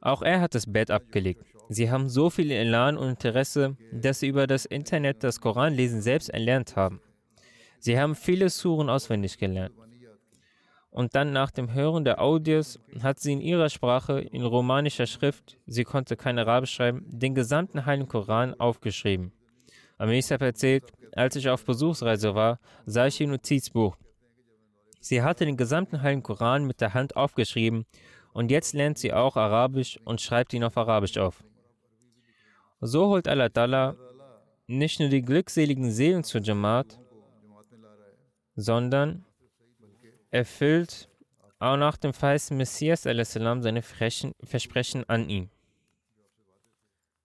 [0.00, 1.44] Auch er hat das Bett abgelegt.
[1.68, 6.30] Sie haben so viel Elan und Interesse, dass sie über das Internet das Koranlesen selbst
[6.30, 7.00] erlernt haben.
[7.78, 9.74] Sie haben viele Suren auswendig gelernt.
[10.90, 15.58] Und dann nach dem Hören der Audios hat sie in ihrer Sprache, in romanischer Schrift,
[15.66, 19.32] sie konnte kein Arabisch schreiben, den gesamten Heiligen Koran aufgeschrieben.
[19.98, 23.96] Amisab erzählt, als ich auf Besuchsreise war, sah ich ihr Notizbuch.
[25.00, 27.84] Sie hatte den gesamten Heiligen Koran mit der Hand aufgeschrieben
[28.32, 31.44] und jetzt lernt sie auch Arabisch und schreibt ihn auf Arabisch auf.
[32.80, 33.96] So holt Allah Ta'ala
[34.66, 36.98] nicht nur die glückseligen Seelen zur Jamaat,
[38.54, 39.24] sondern
[40.30, 41.08] erfüllt
[41.58, 43.06] auch nach dem verheißten Messias
[43.62, 45.50] seine Versprechen an ihn.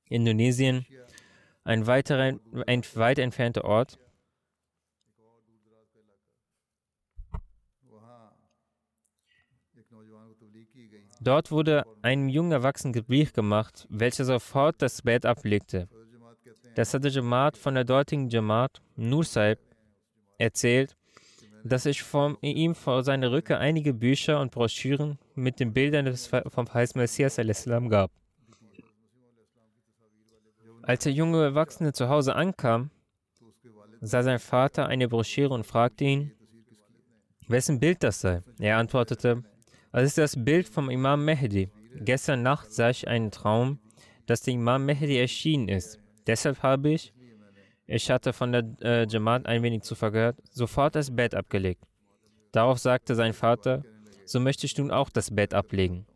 [0.09, 0.85] Indonesien,
[1.63, 3.99] ein weiterer, ein weit entfernter Ort.
[11.23, 15.87] Dort wurde einem jungen Erwachsenen Gebrief gemacht, welcher sofort das Bett ablegte.
[16.75, 19.25] Das hatte Jamaat von der dortigen Jamaat, Nur
[20.37, 20.97] erzählt,
[21.63, 26.27] dass ich von ihm vor seiner Rücke einige Bücher und Broschüren mit den Bildern des,
[26.27, 27.37] vom Heiß Messias
[27.89, 28.11] gab.
[30.81, 32.89] Als der junge Erwachsene zu Hause ankam,
[34.01, 36.33] sah sein Vater eine Broschüre und fragte ihn,
[37.47, 38.43] wessen Bild das sei.
[38.59, 39.43] Er antwortete,
[40.01, 41.69] es ist das Bild vom Imam Mehdi.
[41.95, 43.79] Gestern Nacht sah ich einen Traum,
[44.25, 45.99] dass der Imam Mehdi erschienen ist.
[46.25, 47.13] Deshalb habe ich,
[47.85, 51.83] ich hatte von der äh, Jamaat ein wenig zuvor gehört, sofort das Bett abgelegt.
[52.51, 53.83] Darauf sagte sein Vater,
[54.25, 56.07] so möchte ich nun auch das Bett ablegen.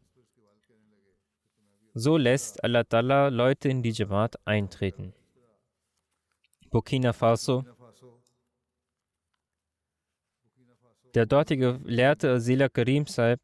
[1.93, 5.13] So lässt Allah Ta'ala Leute in die Jamaat eintreten.
[6.69, 7.65] Burkina Faso.
[11.15, 13.39] Der dortige Lehrte Sila Karim Saib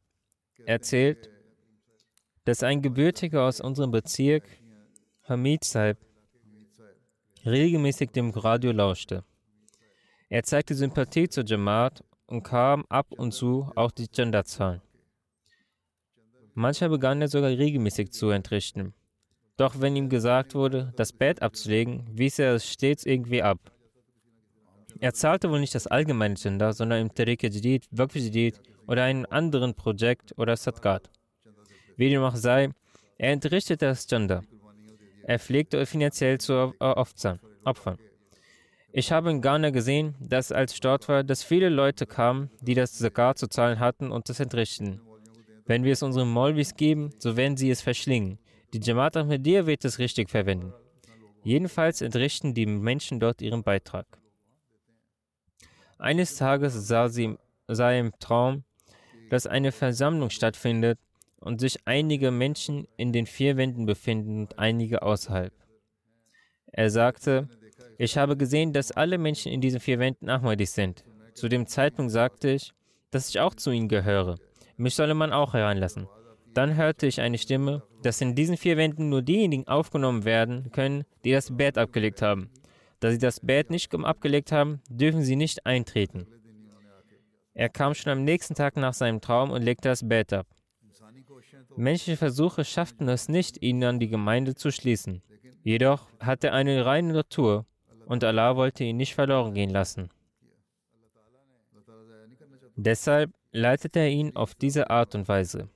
[0.66, 1.30] erzählt,
[2.46, 4.44] dass ein Gebürtiger aus unserem Bezirk,
[5.24, 5.98] Hamid Saib,
[7.46, 9.24] regelmäßig dem Radio lauschte.
[10.30, 14.82] Er zeigte Sympathie zur Jamaat und kam ab und zu auch die Genderzahlen.
[16.54, 18.94] Manchmal begann er sogar regelmäßig zu entrichten.
[19.58, 23.60] Doch wenn ihm gesagt wurde, das Bett abzulegen, wies er es stets irgendwie ab.
[25.00, 29.26] Er zahlte wohl nicht das allgemeine Gender, sondern im Tariq Jadid, Waqf Jadid oder einem
[29.30, 31.10] anderen Projekt oder Sadqat.
[31.96, 32.70] Wie dem auch sei,
[33.18, 34.44] er entrichtete das Gender.
[35.24, 37.40] Er pflegte finanziell zu opfern.
[38.92, 42.76] Ich habe in Ghana gesehen, dass als ich dort war, dass viele Leute kamen, die
[42.76, 45.02] das Zakat zu zahlen hatten und das entrichten.
[45.66, 48.38] Wenn wir es unseren Molvis geben, so werden sie es verschlingen.
[48.74, 50.74] Die Jamaat Ahmadiyya wird es richtig verwenden.
[51.44, 54.06] Jedenfalls entrichten die Menschen dort ihren Beitrag.
[55.98, 58.64] Eines Tages sah sie sah im Traum,
[59.34, 61.00] dass eine Versammlung stattfindet
[61.40, 65.52] und sich einige Menschen in den vier Wänden befinden und einige außerhalb.
[66.72, 67.50] Er sagte,
[67.98, 71.04] ich habe gesehen, dass alle Menschen in diesen vier Wänden Ahmadis sind.
[71.34, 72.74] Zu dem Zeitpunkt sagte ich,
[73.10, 74.36] dass ich auch zu ihnen gehöre.
[74.78, 76.08] Mich solle man auch hereinlassen.
[76.54, 81.06] Dann hörte ich eine Stimme, dass in diesen vier Wänden nur diejenigen aufgenommen werden können,
[81.26, 82.52] die das Bett abgelegt haben.
[83.00, 86.28] Da sie das Bett nicht abgelegt haben, dürfen sie nicht eintreten.
[87.54, 90.48] Er kam schon am nächsten Tag nach seinem Traum und legte das Bett ab.
[91.76, 95.22] Menschliche Versuche schafften es nicht, ihn an die Gemeinde zu schließen.
[95.64, 97.66] Jedoch hatte er eine reine Natur
[98.06, 100.10] und Allah wollte ihn nicht verloren gehen lassen.
[102.76, 105.70] Deshalb leitete er ihn auf diese Art und Weise.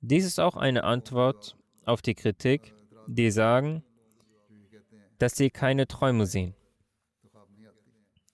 [0.00, 2.72] Dies ist auch eine Antwort auf die Kritik,
[3.06, 3.82] die sagen,
[5.18, 6.54] dass sie keine Träume sehen.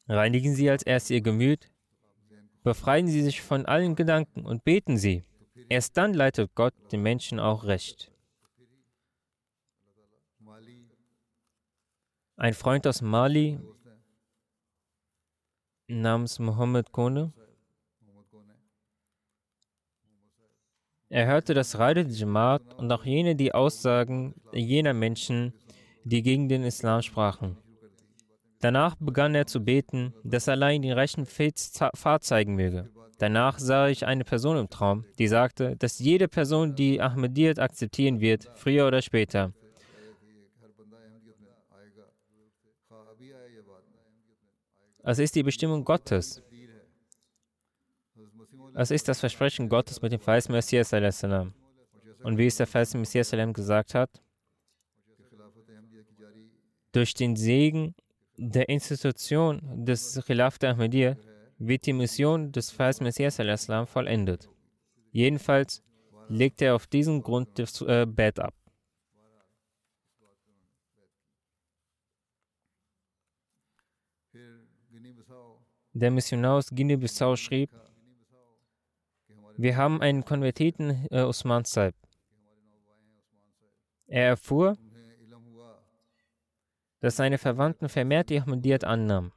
[0.09, 1.71] Reinigen Sie als erstes Ihr Gemüt,
[2.63, 5.25] befreien Sie sich von allen Gedanken und beten Sie.
[5.69, 8.11] Erst dann leitet Gott den Menschen auch recht.
[12.37, 13.59] Ein Freund aus Mali
[15.89, 17.33] namens Mohammed Kone.
[21.09, 25.53] Er hörte das Radio Jamaat und auch jene die Aussagen jener Menschen,
[26.05, 27.59] die gegen den Islam sprachen.
[28.61, 32.91] Danach begann er zu beten, dass allein den rechten Pfad zeigen möge.
[33.19, 38.21] Danach sah ich eine Person im Traum, die sagte, dass jede Person die Ahmadiyyat akzeptieren
[38.21, 39.53] wird, früher oder später.
[45.03, 46.43] Es ist die Bestimmung Gottes.
[48.75, 50.93] Es ist das Versprechen Gottes mit dem verheißten Messias.
[50.93, 54.23] Und wie es der verheißte Messias gesagt hat,
[56.93, 57.95] durch den Segen
[58.43, 61.17] der Institution des Khilaf der Ahmadiyya
[61.59, 63.37] wird die Mission des verheißten Messias
[63.87, 64.49] vollendet.
[65.13, 65.83] Jedenfalls
[66.29, 68.55] legt er auf diesen Grund das äh, Bett ab.
[75.93, 77.71] der Missionar aus Guinea-Bissau, schrieb,
[79.57, 81.95] wir haben einen Konvertiten äh, Usman Saib.
[84.07, 84.79] Er erfuhr,
[87.01, 89.33] dass seine Verwandten vermehrt die Ahmadiyyat annahmen.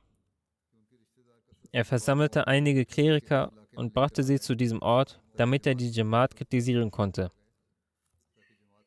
[1.72, 6.92] Er versammelte einige Kleriker und brachte sie zu diesem Ort, damit er die Jamaat kritisieren
[6.92, 7.32] konnte.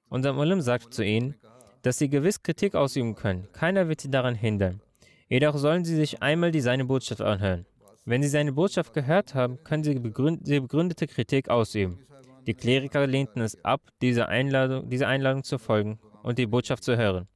[0.08, 1.34] Unser Mulim sagte zu ihnen,
[1.82, 3.48] dass sie gewiss Kritik ausüben können.
[3.52, 4.80] Keiner wird sie daran hindern.
[5.28, 7.66] Jedoch sollen sie sich einmal die seine Botschaft anhören.
[8.04, 12.06] Wenn sie seine Botschaft gehört haben, können sie begründete Kritik ausüben.
[12.46, 16.96] Die Kleriker lehnten es ab, dieser Einladung, dieser Einladung zu folgen und die Botschaft zu
[16.96, 17.26] hören.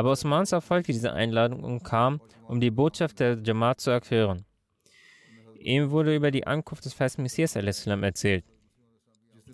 [0.00, 4.46] Aber Osman erfolgte diese Einladung und kam, um die Botschaft der Jamaat zu erhören.
[5.58, 8.46] Ihm wurde über die Ankunft des festen Messias erzählt.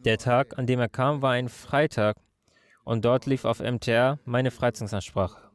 [0.05, 2.16] Der Tag, an dem er kam, war ein Freitag
[2.84, 5.51] und dort lief auf MTR meine Freizeitanssprache.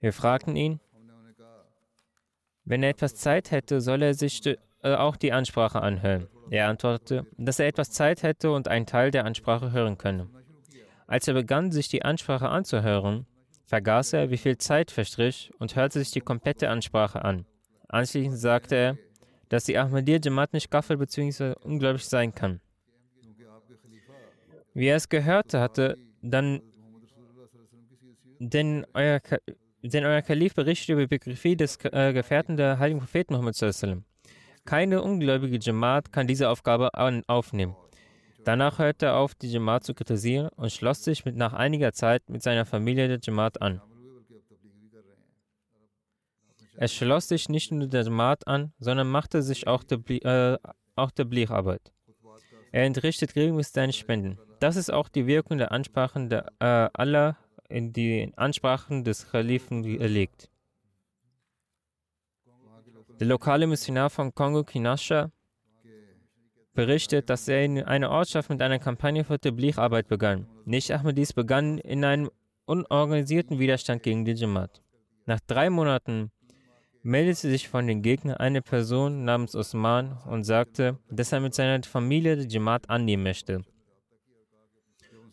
[0.00, 0.80] Wir fragten ihn,
[2.64, 6.26] wenn er etwas Zeit hätte, soll er sich äh, auch die Ansprache anhören.
[6.50, 10.28] Er antwortete, dass er etwas Zeit hätte und einen Teil der Ansprache hören könne.
[11.12, 13.26] Als er begann, sich die Ansprache anzuhören,
[13.66, 17.44] vergaß er, wie viel Zeit verstrich und hörte sich die komplette Ansprache an.
[17.86, 18.98] Anschließend sagte er,
[19.50, 21.52] dass die Ahmadiyya Jamaat nicht Gaffel bzw.
[21.64, 22.62] ungläubig sein kann.
[24.72, 26.62] Wie er es gehört hatte, dann,
[28.38, 29.20] denn euer,
[29.82, 33.54] denn euer Kalif berichtet über die Biografie des äh, Gefährten der heiligen Propheten Muhammad.
[34.64, 37.76] Keine ungläubige Jamaat kann diese Aufgabe an, aufnehmen.
[38.44, 42.28] Danach hörte er auf, die Jamaat zu kritisieren und schloss sich mit, nach einiger Zeit
[42.28, 43.80] mit seiner Familie der Jamaat an.
[46.76, 50.58] Er schloss sich nicht nur der Jamaat an, sondern machte sich auch der, äh,
[50.96, 51.92] auch der Blicharbeit.
[52.72, 54.38] Er entrichtet regelmäßig seine Spenden.
[54.58, 57.36] Das ist auch die Wirkung der Ansprachen der äh, Allah
[57.68, 60.48] in die Ansprachen des Kalifen gelegt.
[63.20, 65.30] Der lokale Missionar von Kongo, Kinasha,
[66.74, 70.46] berichtet, dass er in einer Ortschaft mit einer Kampagne für Tabligh-Arbeit begann.
[70.64, 72.30] Nicht Ahmadis begann in einem
[72.66, 74.82] unorganisierten Widerstand gegen die Jamaat.
[75.26, 76.30] Nach drei Monaten
[77.02, 81.82] meldete sich von den Gegnern eine Person namens Osman und sagte, dass er mit seiner
[81.82, 83.62] Familie die Jamaat annehmen möchte.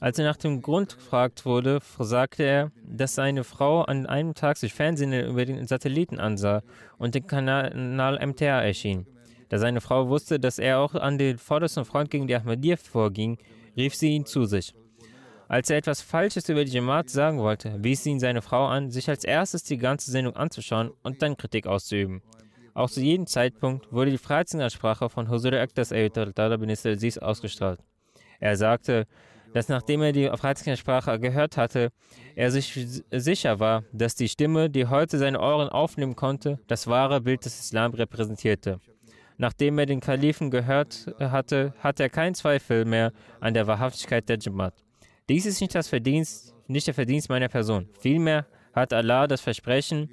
[0.02, 4.56] Als er nach dem Grund gefragt wurde, sagte er, dass seine Frau an einem Tag
[4.56, 6.62] sich Fernsehen über den Satelliten ansah
[6.98, 9.06] und den Kanal MTR erschien.
[9.50, 13.38] Da seine Frau wusste, dass er auch an den vordersten Front gegen die Ahmadiyya vorging,
[13.76, 14.74] rief sie ihn zu sich.
[15.48, 19.10] Als er etwas Falsches über die Jamaat sagen wollte, wies ihn seine Frau an, sich
[19.10, 22.22] als erstes die ganze Sendung anzuschauen und dann Kritik auszuüben.
[22.76, 27.80] Auch zu jedem Zeitpunkt wurde die Freizeitanssprache von Husur Aktas bin Aziz ausgestrahlt.
[28.40, 29.08] Er sagte,
[29.54, 31.90] dass nachdem er die Freizeitanssprache gehört hatte,
[32.36, 37.22] er sich sicher war, dass die Stimme, die heute seine Ohren aufnehmen konnte, das wahre
[37.22, 38.80] Bild des Islam repräsentierte.
[39.42, 44.38] Nachdem er den Kalifen gehört hatte, hatte er keinen Zweifel mehr an der Wahrhaftigkeit der
[44.38, 44.74] Jamaat.
[45.30, 47.88] Dies ist nicht, das Verdienst, nicht der Verdienst meiner Person.
[48.02, 50.10] Vielmehr hat Allah das Versprechen,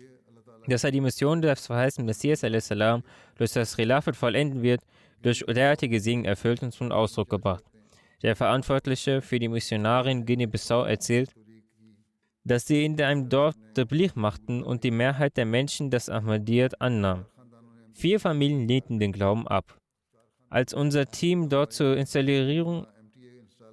[0.68, 3.02] dass er die Mission des verheißenen Messias salam,
[3.34, 4.82] durch das Khilafat vollenden wird,
[5.22, 7.64] durch derartige Segen erfüllt und zum Ausdruck gebracht.
[8.22, 11.34] Der Verantwortliche für die Missionarin Guinea-Bissau erzählt,
[12.44, 17.26] dass sie in einem Dorf Tabligh machten und die Mehrheit der Menschen das Ahmadiyyat annahm.
[17.96, 19.78] Vier Familien lehnten den Glauben ab.
[20.50, 22.86] Als unser Team dort zur Installierung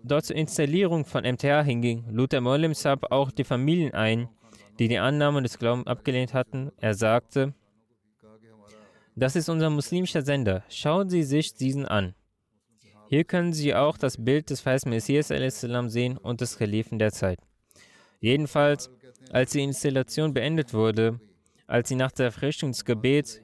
[0.01, 4.30] dort zur Installierung von MTA hinging, lud der Molim Sab auch die Familien ein,
[4.80, 6.71] die die Annahme des Glaubens abgelehnt hatten.
[6.78, 7.53] Er sagte,
[9.13, 10.63] das ist unser muslimischer Sender.
[10.69, 12.15] Schauen Sie sich diesen an.
[13.09, 17.39] Hier können Sie auch das Bild des Feisten Messias sehen und des Kalifen der Zeit.
[18.21, 18.89] Jedenfalls,
[19.32, 21.19] als die Installation beendet wurde,
[21.67, 23.41] als sie nach der Erfrischung des Gebets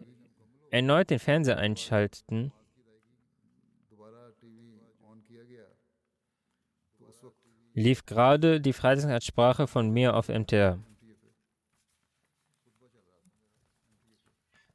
[0.72, 2.51] erneut den Fernseher einschalteten,
[7.74, 10.80] lief gerade die Freitagsansprache von mir auf MTR.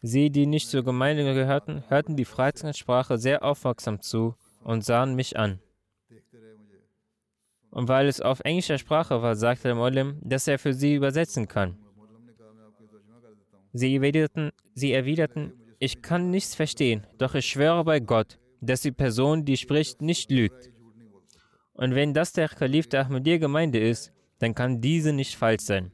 [0.00, 5.38] Sie, die nicht zur Gemeinde gehörten, hörten die Freitagsansprache sehr aufmerksam zu und sahen mich
[5.38, 5.60] an.
[7.70, 11.48] Und weil es auf englischer Sprache war, sagte der Molim, dass er für sie übersetzen
[11.48, 11.78] kann.
[13.72, 18.92] Sie erwiderten, sie erwiderten, ich kann nichts verstehen, doch ich schwöre bei Gott, dass die
[18.92, 20.70] Person, die spricht, nicht lügt.
[21.72, 25.92] Und wenn das der Kalif der Ahmadiyya-Gemeinde ist, dann kann diese nicht falsch sein.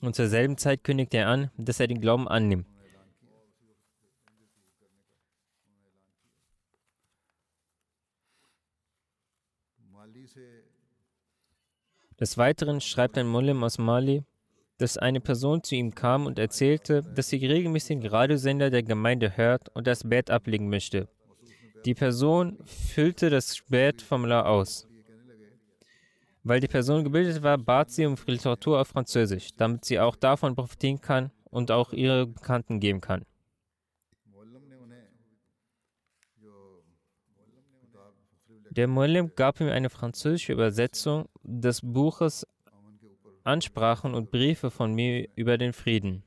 [0.00, 2.66] Und zur selben Zeit kündigt er an, dass er den Glauben annimmt.
[12.20, 14.24] Des Weiteren schreibt ein Mullim aus Mali,
[14.78, 19.36] dass eine Person zu ihm kam und erzählte, dass sie regelmäßig den Radiosender der Gemeinde
[19.36, 21.08] hört und das Bett ablegen möchte.
[21.84, 24.88] Die Person füllte das Bett-Formular aus.
[26.44, 30.54] Weil die Person gebildet war, bat sie um Literatur auf Französisch, damit sie auch davon
[30.54, 33.24] profitieren kann und auch ihre Bekannten geben kann.
[38.70, 42.46] Der Muallim gab ihm eine französische Übersetzung des Buches
[43.48, 46.22] Ansprachen und Briefe von mir über den Frieden.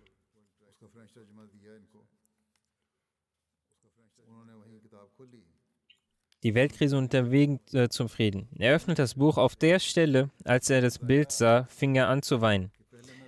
[6.43, 8.47] Die Weltkrise unterwegs äh, zum Frieden.
[8.57, 12.23] Er öffnete das Buch auf der Stelle, als er das Bild sah, fing er an
[12.23, 12.71] zu weinen.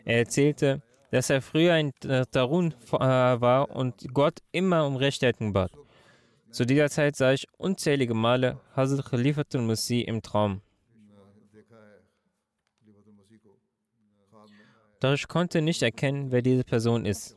[0.03, 0.81] Er erzählte,
[1.11, 1.91] dass er früher ein
[2.31, 5.71] Tarun äh, war und Gott immer um Rechthaltung bat.
[6.49, 10.61] Zu dieser Zeit sah ich unzählige Male Hazrat Khalifatul Masih im Traum.
[15.03, 17.35] Doch ich konnte nicht erkennen, wer diese Person ist.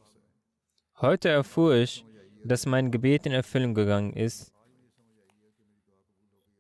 [1.01, 2.05] Heute erfuhr ich,
[2.45, 4.53] dass mein Gebet in Erfüllung gegangen ist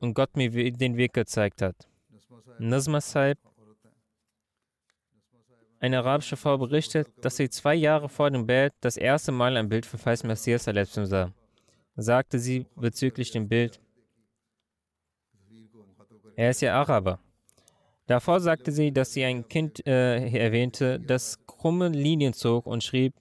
[0.01, 1.89] und Gott mir den Weg gezeigt hat.
[2.59, 3.39] Nazma Saib,
[5.79, 9.69] eine arabische Frau berichtet, dass sie zwei Jahre vor dem Bett das erste Mal ein
[9.69, 11.33] Bild von Feist Messias sah.
[11.95, 13.81] Sagte sie bezüglich dem Bild,
[16.35, 17.21] er ist ja Araber.
[18.07, 23.15] Davor sagte sie, dass sie ein Kind äh, erwähnte, das krumme Linien zog und schrieb,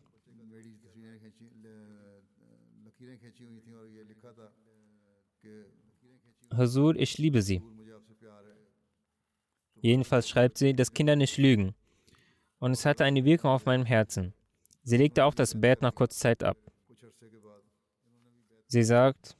[6.55, 7.61] Hasur, ich liebe sie.
[9.75, 11.75] Jedenfalls schreibt sie, dass Kinder nicht lügen.
[12.59, 14.33] Und es hatte eine Wirkung auf meinem Herzen.
[14.83, 16.57] Sie legte auch das Bett nach kurzer Zeit ab.
[18.67, 19.35] Sie sagt,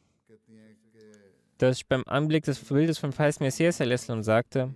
[1.58, 4.76] dass ich beim Anblick des Bildes von Feist Messias sagte,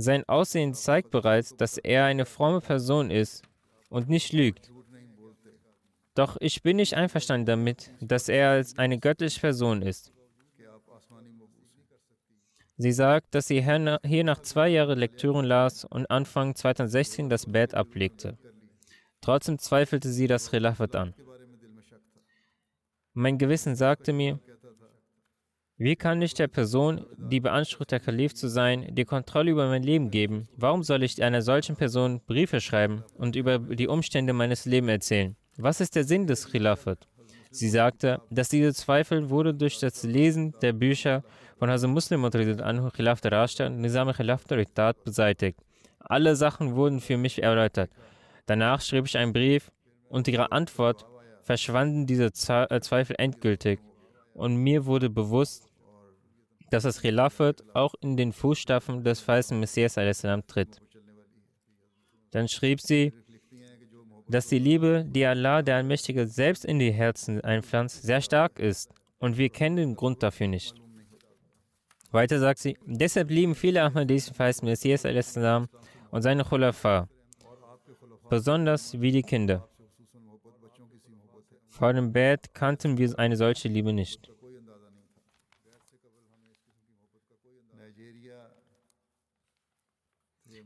[0.00, 3.42] sein Aussehen zeigt bereits, dass er eine fromme Person ist
[3.88, 4.70] und nicht lügt.
[6.14, 10.12] Doch ich bin nicht einverstanden damit, dass er als eine göttliche Person ist.
[12.76, 17.74] Sie sagt, dass sie hier nach zwei Jahren Lektüren las und Anfang 2016 das Bett
[17.74, 18.38] ablegte.
[19.20, 21.14] Trotzdem zweifelte sie das Khilafat an.
[23.14, 24.38] Mein Gewissen sagte mir,
[25.80, 29.84] wie kann ich der Person, die beansprucht, der Kalif zu sein, die Kontrolle über mein
[29.84, 30.48] Leben geben?
[30.56, 35.36] Warum soll ich einer solchen Person Briefe schreiben und über die Umstände meines Lebens erzählen?
[35.56, 37.06] Was ist der Sinn des Khilafat?
[37.52, 41.22] Sie sagte, dass diese Zweifel wurde durch das Lesen der Bücher
[41.60, 45.60] von Hazrat Muslim und Anhu Khilaf Rashta und Nizam Khilaf Iktat beseitigt.
[46.00, 47.90] Alle Sachen wurden für mich erläutert.
[48.46, 49.70] Danach schrieb ich einen Brief
[50.08, 51.06] und ihre Antwort
[51.44, 53.78] verschwanden diese äh, Zweifel endgültig
[54.38, 55.67] und mir wurde bewusst,
[56.70, 60.80] dass das Khilafat auch in den Fußstapfen des falschen Messias tritt.
[62.30, 63.12] Dann schrieb sie,
[64.28, 68.90] dass die Liebe, die Allah, der Allmächtige, selbst in die Herzen einpflanzt, sehr stark ist
[69.18, 70.74] und wir kennen den Grund dafür nicht.
[72.10, 77.08] Weiter sagt sie, deshalb lieben viele Ahmadis Feist Messias und seine Khulafa,
[78.30, 79.68] besonders wie die Kinder.
[81.68, 84.30] Vor dem Bett kannten wir eine solche Liebe nicht.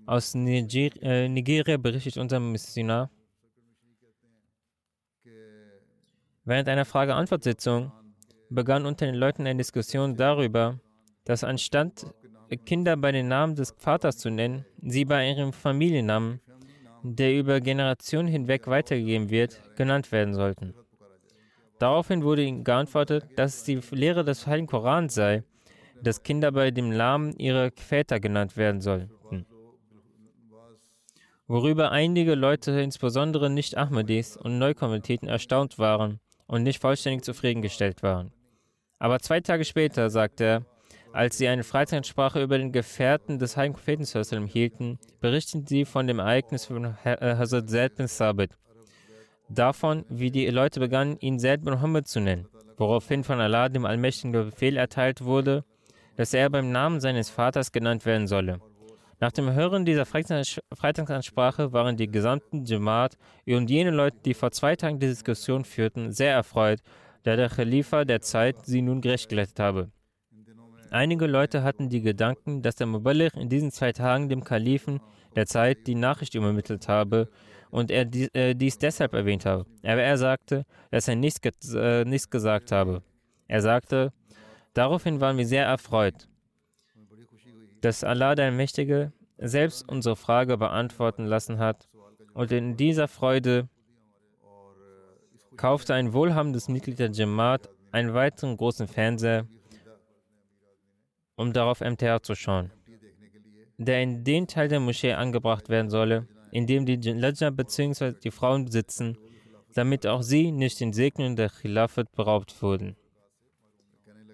[0.06, 3.10] Aus Niger äh, Nigeria berichtet unser Missionar,
[6.44, 7.92] während einer Frage-Antwort-Sitzung
[8.50, 10.80] begann unter den Leuten eine Diskussion darüber,
[11.24, 12.06] dass anstatt
[12.66, 16.40] Kinder bei den Namen des Vaters zu nennen, sie bei ihrem Familiennamen,
[17.02, 20.74] der über Generationen hinweg weitergegeben wird, genannt werden sollten.
[21.78, 25.42] Daraufhin wurde ihnen geantwortet, dass es die Lehre des Heiligen Korans sei,
[26.02, 29.46] dass Kinder bei dem Namen ihrer Väter genannt werden sollten.
[31.52, 38.32] Worüber einige Leute, insbesondere Nicht-Ahmadis und Neukonvertiten, erstaunt waren und nicht vollständig zufriedengestellt waren.
[38.98, 40.66] Aber zwei Tage später sagte er,
[41.12, 46.20] als sie eine Freizeitsprache über den Gefährten des heiligen Propheten hielten, berichten sie von dem
[46.20, 48.56] Ereignis von äh, Hazrat Zaid bin Sabit.
[49.50, 52.48] Davon, wie die Leute begannen, ihn Zaid bin Muhammad zu nennen,
[52.78, 55.64] woraufhin von Allah dem Allmächtigen der Befehl erteilt wurde,
[56.16, 58.62] dass er beim Namen seines Vaters genannt werden solle.
[59.22, 63.16] Nach dem Hören dieser Freitagsansprache waren die gesamten Jamaat
[63.46, 66.80] und jene Leute, die vor zwei Tagen die Diskussion führten, sehr erfreut,
[67.22, 69.92] da der Khalifa der Zeit sie nun gerecht geleitet habe.
[70.90, 75.00] Einige Leute hatten die Gedanken, dass der Muballigh in diesen zwei Tagen dem Kalifen
[75.36, 77.28] der Zeit die Nachricht übermittelt habe
[77.70, 79.66] und er äh, dies deshalb erwähnt habe.
[79.84, 81.38] Aber er sagte, dass er nichts,
[81.72, 83.04] äh, nichts gesagt habe.
[83.46, 84.12] Er sagte,
[84.74, 86.26] daraufhin waren wir sehr erfreut,
[87.82, 91.88] dass Allah der Mächtige selbst unsere Frage beantworten lassen hat
[92.32, 93.68] Und in dieser Freude
[95.56, 99.46] kaufte ein wohlhabendes Mitglied der Jamaat einen weiteren großen Fernseher,
[101.36, 102.70] um darauf MTR zu schauen,
[103.76, 108.12] der in den Teil der Moschee angebracht werden solle, in dem die Lajna bzw.
[108.12, 109.18] die Frauen sitzen,
[109.74, 112.96] damit auch sie nicht den Segnungen der Khilafat beraubt wurden.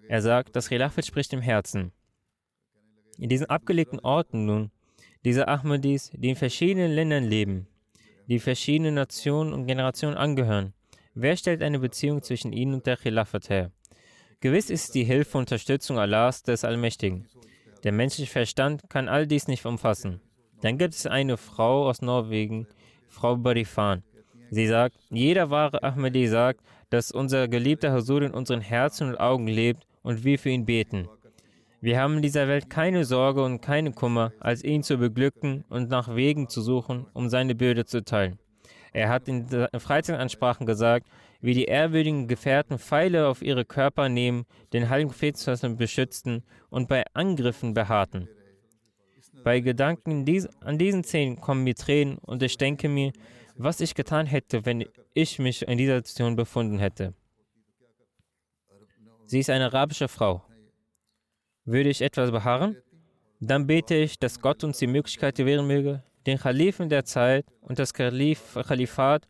[0.09, 1.93] Er sagt, das Khilafat spricht im Herzen.
[3.19, 4.71] In diesen abgelegten Orten nun,
[5.25, 7.67] diese Ahmadis, die in verschiedenen Ländern leben,
[8.29, 10.73] die verschiedenen Nationen und Generationen angehören,
[11.15, 13.73] wer stellt eine Beziehung zwischen ihnen und der Khilafat her?
[14.41, 17.27] Gewiss ist die Hilfe und Unterstützung Allahs des Allmächtigen.
[17.83, 20.21] Der menschliche Verstand kann all dies nicht umfassen.
[20.61, 22.69] Dann gibt es eine Frau aus Norwegen,
[23.09, 24.05] Frau Barifan.
[24.51, 26.61] Sie sagt, jeder wahre Ahmadi sagt,
[26.91, 31.09] dass unser geliebter Hasur in unseren Herzen und Augen lebt und wir für ihn beten.
[31.81, 35.89] Wir haben in dieser Welt keine Sorge und keine Kummer, als ihn zu beglücken und
[35.89, 38.39] nach Wegen zu suchen, um seine Bürde zu teilen.
[38.93, 39.47] Er hat in
[39.79, 41.07] Freizeitansprachen gesagt,
[41.41, 47.05] wie die ehrwürdigen Gefährten Pfeile auf ihre Körper nehmen, den heiligen Propheten beschützten und bei
[47.15, 48.29] Angriffen beharrten.
[49.45, 50.25] Bei Gedanken
[50.61, 53.13] an diesen Szenen kommen mir Tränen und ich denke mir,
[53.55, 57.15] was ich getan hätte, wenn ich mich in dieser Situation befunden hätte.
[59.27, 60.43] Sie ist eine arabische Frau.
[61.71, 62.79] Würde ich etwas beharren?
[63.41, 67.79] Dann bete ich, dass Gott uns die Möglichkeit gewähren möge, den Khalifen der Zeit und
[67.79, 69.29] das Khalif, Khalifat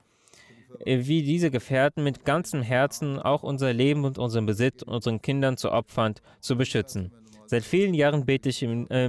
[0.84, 5.56] äh, wie diese Gefährten mit ganzem Herzen auch unser Leben und unseren Besitz unseren Kindern
[5.56, 7.10] zu opfern, zu beschützen.
[7.46, 9.08] Seit vielen Jahren bete ich im, äh,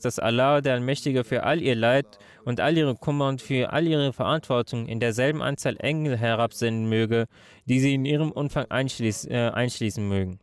[0.00, 2.06] dass Allah, der Allmächtige, für all ihr Leid
[2.44, 7.26] und all ihre Kummer und für all ihre Verantwortung in derselben Anzahl Engel herabsenden möge,
[7.64, 10.38] die sie in ihrem Umfang einschließ, äh, einschließen mögen.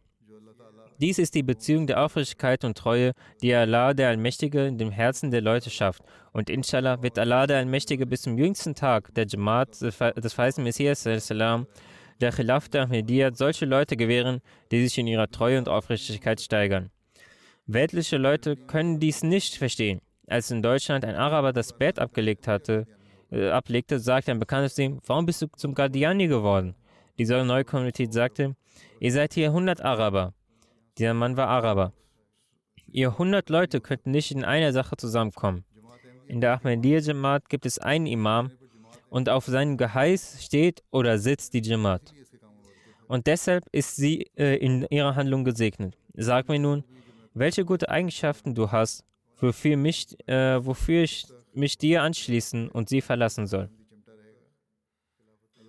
[1.02, 5.30] Dies ist die Beziehung der Aufrichtigkeit und Treue, die Allah, der Allmächtige, in dem Herzen
[5.30, 6.02] der Leute schafft.
[6.32, 11.04] Und inshallah wird Allah, der Allmächtige, bis zum jüngsten Tag der Jamaat des weißen Messias,
[11.04, 14.39] der Khilaf der Ahmadiyyat, solche Leute gewähren,
[14.72, 16.91] die sich in ihrer Treue und Aufrichtigkeit steigern.
[17.68, 20.00] Weltliche Leute können dies nicht verstehen.
[20.28, 22.88] Als in Deutschland ein Araber das Bett abgelegt hatte,
[23.32, 26.76] äh, ablegte, sagte ein Bekanntes ihm, warum bist du zum Guardiani geworden?
[27.18, 28.56] Diese neue Kommunität sagte,
[29.00, 30.34] ihr seid hier 100 Araber.
[30.98, 31.91] Dieser Mann war Araber.
[32.88, 35.66] Ihr 100 Leute könnten nicht in einer Sache zusammenkommen.
[36.28, 38.52] In der Ahmadiyya Jamaat gibt es einen Imam
[39.10, 42.14] und auf seinem Geheiß steht oder sitzt die Jamaat.
[43.08, 45.98] Und deshalb ist sie äh, in ihrer Handlung gesegnet.
[46.14, 46.86] Sag mir nun,
[47.34, 49.04] welche gute Eigenschaften du hast,
[49.39, 53.70] wofür, mich, äh, wofür ich mich dir anschließen und sie verlassen soll.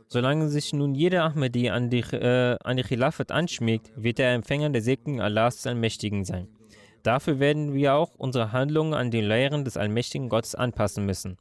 [0.09, 4.70] Solange sich nun jeder Ahmadi an die, äh, an die Khilafat anschmiegt, wird der Empfänger
[4.70, 6.48] der Segen Allahs des Allmächtigen sein.
[7.02, 11.38] Dafür werden wir auch unsere Handlungen an die Lehren des allmächtigen Gottes anpassen müssen.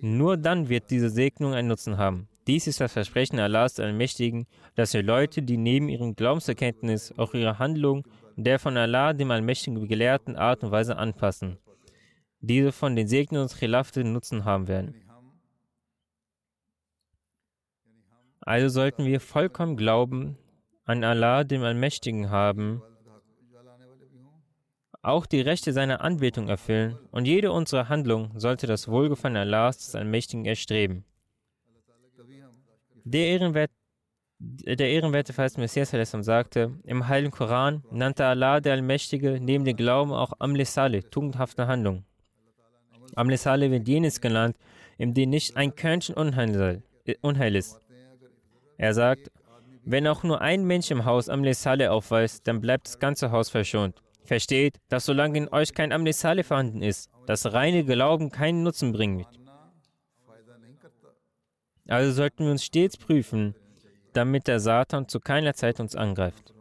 [0.00, 2.28] Nur dann wird diese Segnung einen Nutzen haben.
[2.46, 7.34] Dies ist das Versprechen Allahs des Allmächtigen, dass die Leute, die neben ihrem Glaubenserkenntnis auch
[7.34, 8.04] ihre Handlungen
[8.36, 11.58] der von Allah, dem Allmächtigen, gelehrten Art und Weise anpassen,
[12.40, 14.94] diese von den Segnungen des Khilafat Nutzen haben werden.
[18.40, 20.38] Also sollten wir vollkommen Glauben
[20.84, 22.82] an Allah, dem Allmächtigen, haben,
[25.02, 29.94] auch die Rechte seiner Anbetung erfüllen und jede unserer Handlung sollte das Wohlgefallen Allahs des
[29.94, 31.04] Allmächtigen erstreben.
[33.04, 33.70] Der, Ehrenwert,
[34.38, 35.90] der ehrenwerte Feist Messias
[36.22, 40.64] sagte, im Heiligen Koran nannte Allah der Allmächtige neben dem Glauben auch Amle
[41.10, 42.04] tugendhafte Handlung.
[43.16, 43.38] Amle
[43.70, 44.56] wird jenes genannt,
[44.98, 47.80] in dem nicht ein Körnchen Unheil ist.
[48.80, 49.30] Er sagt,
[49.84, 53.50] wenn auch nur ein Mensch im Haus Amle Saleh aufweist, dann bleibt das ganze Haus
[53.50, 54.00] verschont.
[54.24, 58.92] Versteht, dass solange in euch kein Amle Saleh vorhanden ist, das reine Glauben keinen Nutzen
[58.92, 59.38] bringen wird.
[61.88, 63.54] Also sollten wir uns stets prüfen,
[64.14, 66.54] damit der Satan zu keiner Zeit uns angreift.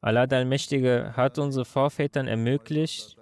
[0.00, 3.16] Allah der Allmächtige hat unsere Vorvätern ermöglicht,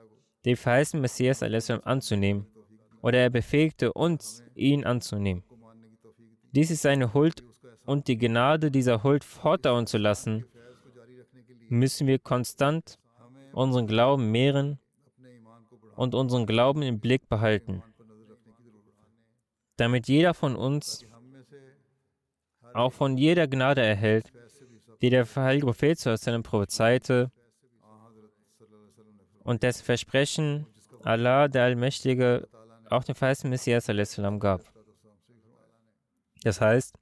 [0.45, 2.47] den verheißenen Messias anzunehmen,
[3.01, 5.43] oder er befähigte uns, ihn anzunehmen.
[6.53, 7.43] Dies ist seine Huld
[7.87, 10.45] und die Gnade dieser Huld fortdauern zu lassen,
[11.69, 12.99] müssen wir konstant
[13.53, 14.79] unseren Glauben mehren
[15.95, 17.83] und unseren Glauben im Blick behalten,
[19.77, 21.05] damit jeder von uns
[22.75, 24.33] auch von jeder Gnade erhält,
[25.01, 27.31] die der heilige Prophet zu seinem prophezeite
[29.45, 30.67] und dessen Versprechen
[31.03, 32.49] Allah, der Allmächtige,
[32.91, 33.87] auch dem verheißten Messias
[34.41, 34.61] gab.
[36.43, 36.95] Das heißt,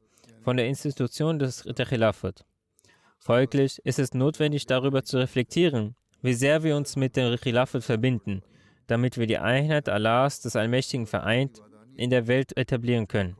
[0.45, 2.45] von der Institution des, der Khilafat.
[3.18, 8.42] Folglich ist es notwendig, darüber zu reflektieren, wie sehr wir uns mit der Khilafat verbinden,
[8.86, 11.62] damit wir die Einheit Allahs des Allmächtigen vereint
[11.97, 13.36] in der Welt etablieren können.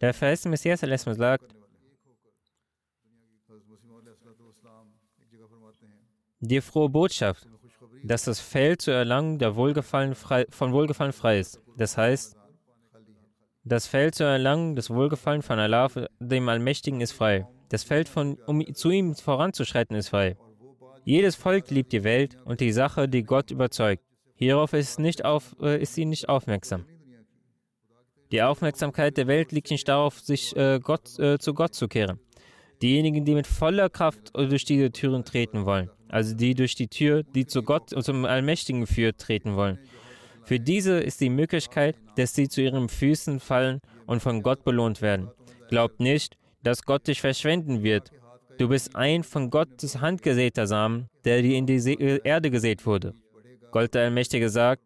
[0.00, 1.04] Der verheißte Messias a.s.
[1.04, 1.54] sagt,
[6.40, 7.46] die frohe Botschaft,
[8.02, 11.60] dass das Feld zur Erlangung der Wohlgefallen frei, von Wohlgefallen frei ist.
[11.76, 12.36] Das heißt,
[13.64, 15.88] das Feld zur Erlangung des Wohlgefallen von Allah,
[16.18, 17.46] dem Allmächtigen, ist frei.
[17.68, 20.36] Das Feld, von, um zu ihm voranzuschreiten, ist frei.
[21.04, 24.02] Jedes Volk liebt die Welt und die Sache, die Gott überzeugt.
[24.34, 26.86] Hierauf ist, nicht auf, äh, ist sie nicht aufmerksam.
[28.32, 32.20] Die Aufmerksamkeit der Welt liegt nicht darauf, sich äh, Gott, äh, zu Gott zu kehren.
[32.80, 37.22] Diejenigen, die mit voller Kraft durch diese Türen treten wollen, also die durch die Tür,
[37.22, 39.78] die zu Gott und zum Allmächtigen führt, treten wollen.
[40.44, 45.02] Für diese ist die Möglichkeit, dass sie zu ihren Füßen fallen und von Gott belohnt
[45.02, 45.30] werden.
[45.68, 48.10] Glaubt nicht, dass Gott dich verschwenden wird.
[48.58, 53.14] Du bist ein von Gottes Hand gesäter Samen, der in die Erde gesät wurde.
[53.70, 54.82] Gott der Allmächtige sagt,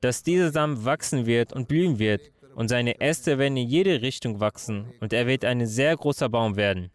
[0.00, 4.38] dass dieser Samen wachsen wird und blühen wird, und seine Äste werden in jede Richtung
[4.38, 6.90] wachsen, und er wird ein sehr großer Baum werden.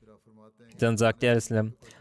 [0.77, 1.37] Dann sagt er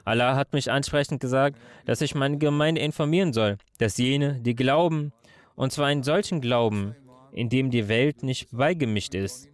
[0.04, 5.12] Allah hat mich ansprechend gesagt, dass ich meine Gemeinde informieren soll, dass jene, die glauben,
[5.58, 6.94] und zwar einen solchen Glauben,
[7.32, 9.48] in dem die Welt nicht beigemischt ist,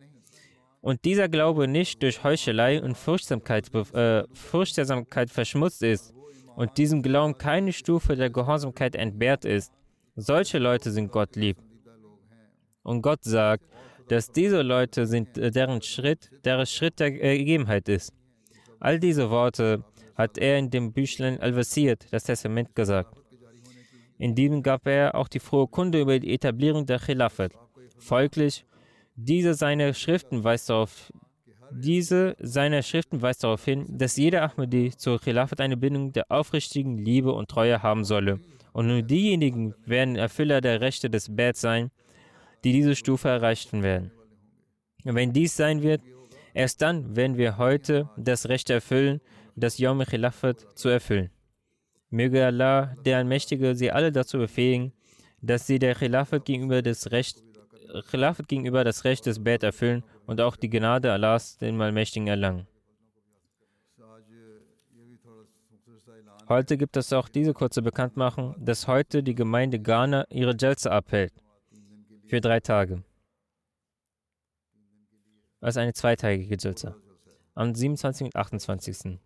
[0.83, 6.15] und dieser Glaube nicht durch Heuchelei und Furchtsamkeit, äh, Furchtsamkeit verschmutzt ist,
[6.57, 9.73] und diesem Glauben keine Stufe der Gehorsamkeit entbehrt ist,
[10.15, 11.57] solche Leute sind Gott lieb.
[12.83, 13.65] Und Gott sagt,
[14.09, 18.13] dass diese Leute sind, äh, deren Schritt, deren Schritt der Gegebenheit ist.
[18.79, 19.83] All diese Worte
[20.15, 23.24] hat er in dem Büchlein Al-Wasirt, das Testament, gesagt.
[24.19, 27.53] In diesem gab er auch die frohe Kunde über die Etablierung der Khilafat.
[27.99, 28.65] Folglich,
[29.17, 31.13] diese seiner Schriften weist darauf,
[31.71, 36.99] diese seiner Schriften weist darauf hin, dass jeder Ahmadi zur Khilafat eine Bindung der aufrichtigen
[36.99, 38.41] Liebe und Treue haben solle.
[38.73, 41.91] Und nur diejenigen werden Erfüller der Rechte des Bad sein,
[42.65, 44.11] die diese Stufe erreichen werden.
[45.05, 46.03] Und wenn dies sein wird,
[46.55, 49.21] erst dann werden wir heute das Recht erfüllen,
[49.55, 51.31] das Yom Khilafat zu erfüllen.
[52.11, 54.93] Möge Allah, der Allmächtige, sie alle dazu befähigen,
[55.43, 57.43] dass sie der Khilafat gegenüber das Recht,
[58.11, 62.67] Khilafat gegenüber das Recht des Bet erfüllen und auch die Gnade Allahs, dem Allmächtigen, erlangen.
[66.49, 71.33] Heute gibt es auch diese kurze Bekanntmachung, dass heute die Gemeinde Ghana ihre Jalsa abhält.
[72.27, 73.03] Für drei Tage.
[75.61, 76.97] Also eine zweitägige Jalsa.
[77.55, 78.27] Am 27.
[78.27, 79.19] und 28.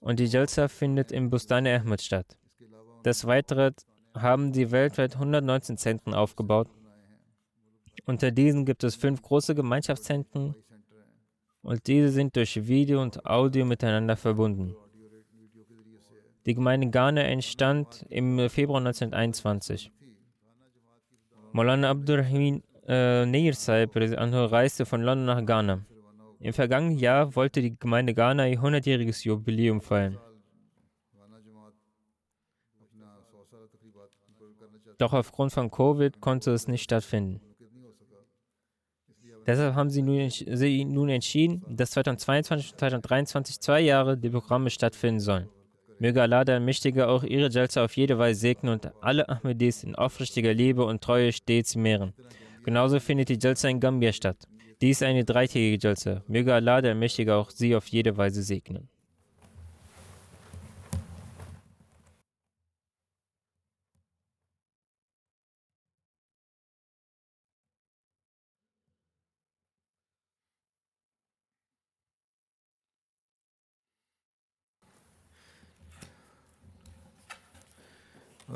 [0.00, 2.36] Und die Jalsa findet im Bustane Ahmed statt.
[3.04, 3.74] Des Weiteren
[4.14, 6.68] haben sie weltweit 119 Zentren aufgebaut.
[8.06, 10.54] Unter diesen gibt es fünf große Gemeinschaftszentren
[11.62, 14.74] und diese sind durch Video und Audio miteinander verbunden.
[16.46, 19.92] Die Gemeinde Ghana entstand im Februar 1921.
[21.52, 25.84] Maulana Abdurrahim äh, Neir Saib reiste von London nach Ghana.
[26.40, 30.18] Im vergangenen Jahr wollte die Gemeinde Ghana ihr 100-jähriges Jubiläum feiern.
[34.96, 37.40] Doch aufgrund von Covid konnte es nicht stattfinden.
[39.46, 45.48] Deshalb haben sie nun, entschieden, dass 2022 und 2023 zwei Jahre die Programme stattfinden sollen.
[45.98, 49.94] Möge Allah der Mächtige auch ihre Jalsa auf jede Weise segnen und alle Ahmedis in
[49.94, 52.14] aufrichtiger Liebe und Treue stets mehren.
[52.64, 54.46] Genauso findet die Jalsa in Gambia statt.
[54.81, 56.23] Dies ist eine dreitägige Jalsa.
[56.27, 58.89] Möge Allah der Mächtige auch sie auf jede Weise segnen.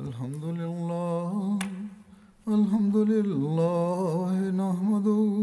[0.07, 1.59] الحمد لله
[2.47, 5.42] الحمد لله نحمده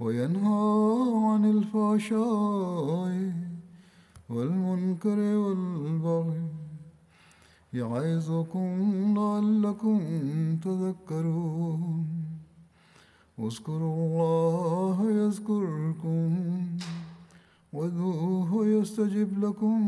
[0.00, 0.74] وينهى
[1.30, 3.32] عن الفحشاء
[4.28, 6.42] والمنكر والبغي
[7.74, 8.68] يعظكم
[9.18, 9.98] لعلكم
[10.64, 12.06] تذكرون.
[13.38, 16.30] اذكروا الله يذكركم
[17.72, 19.80] وادعوه يستجب لكم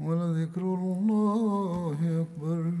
[0.00, 2.72] ولذكر الله أكبر.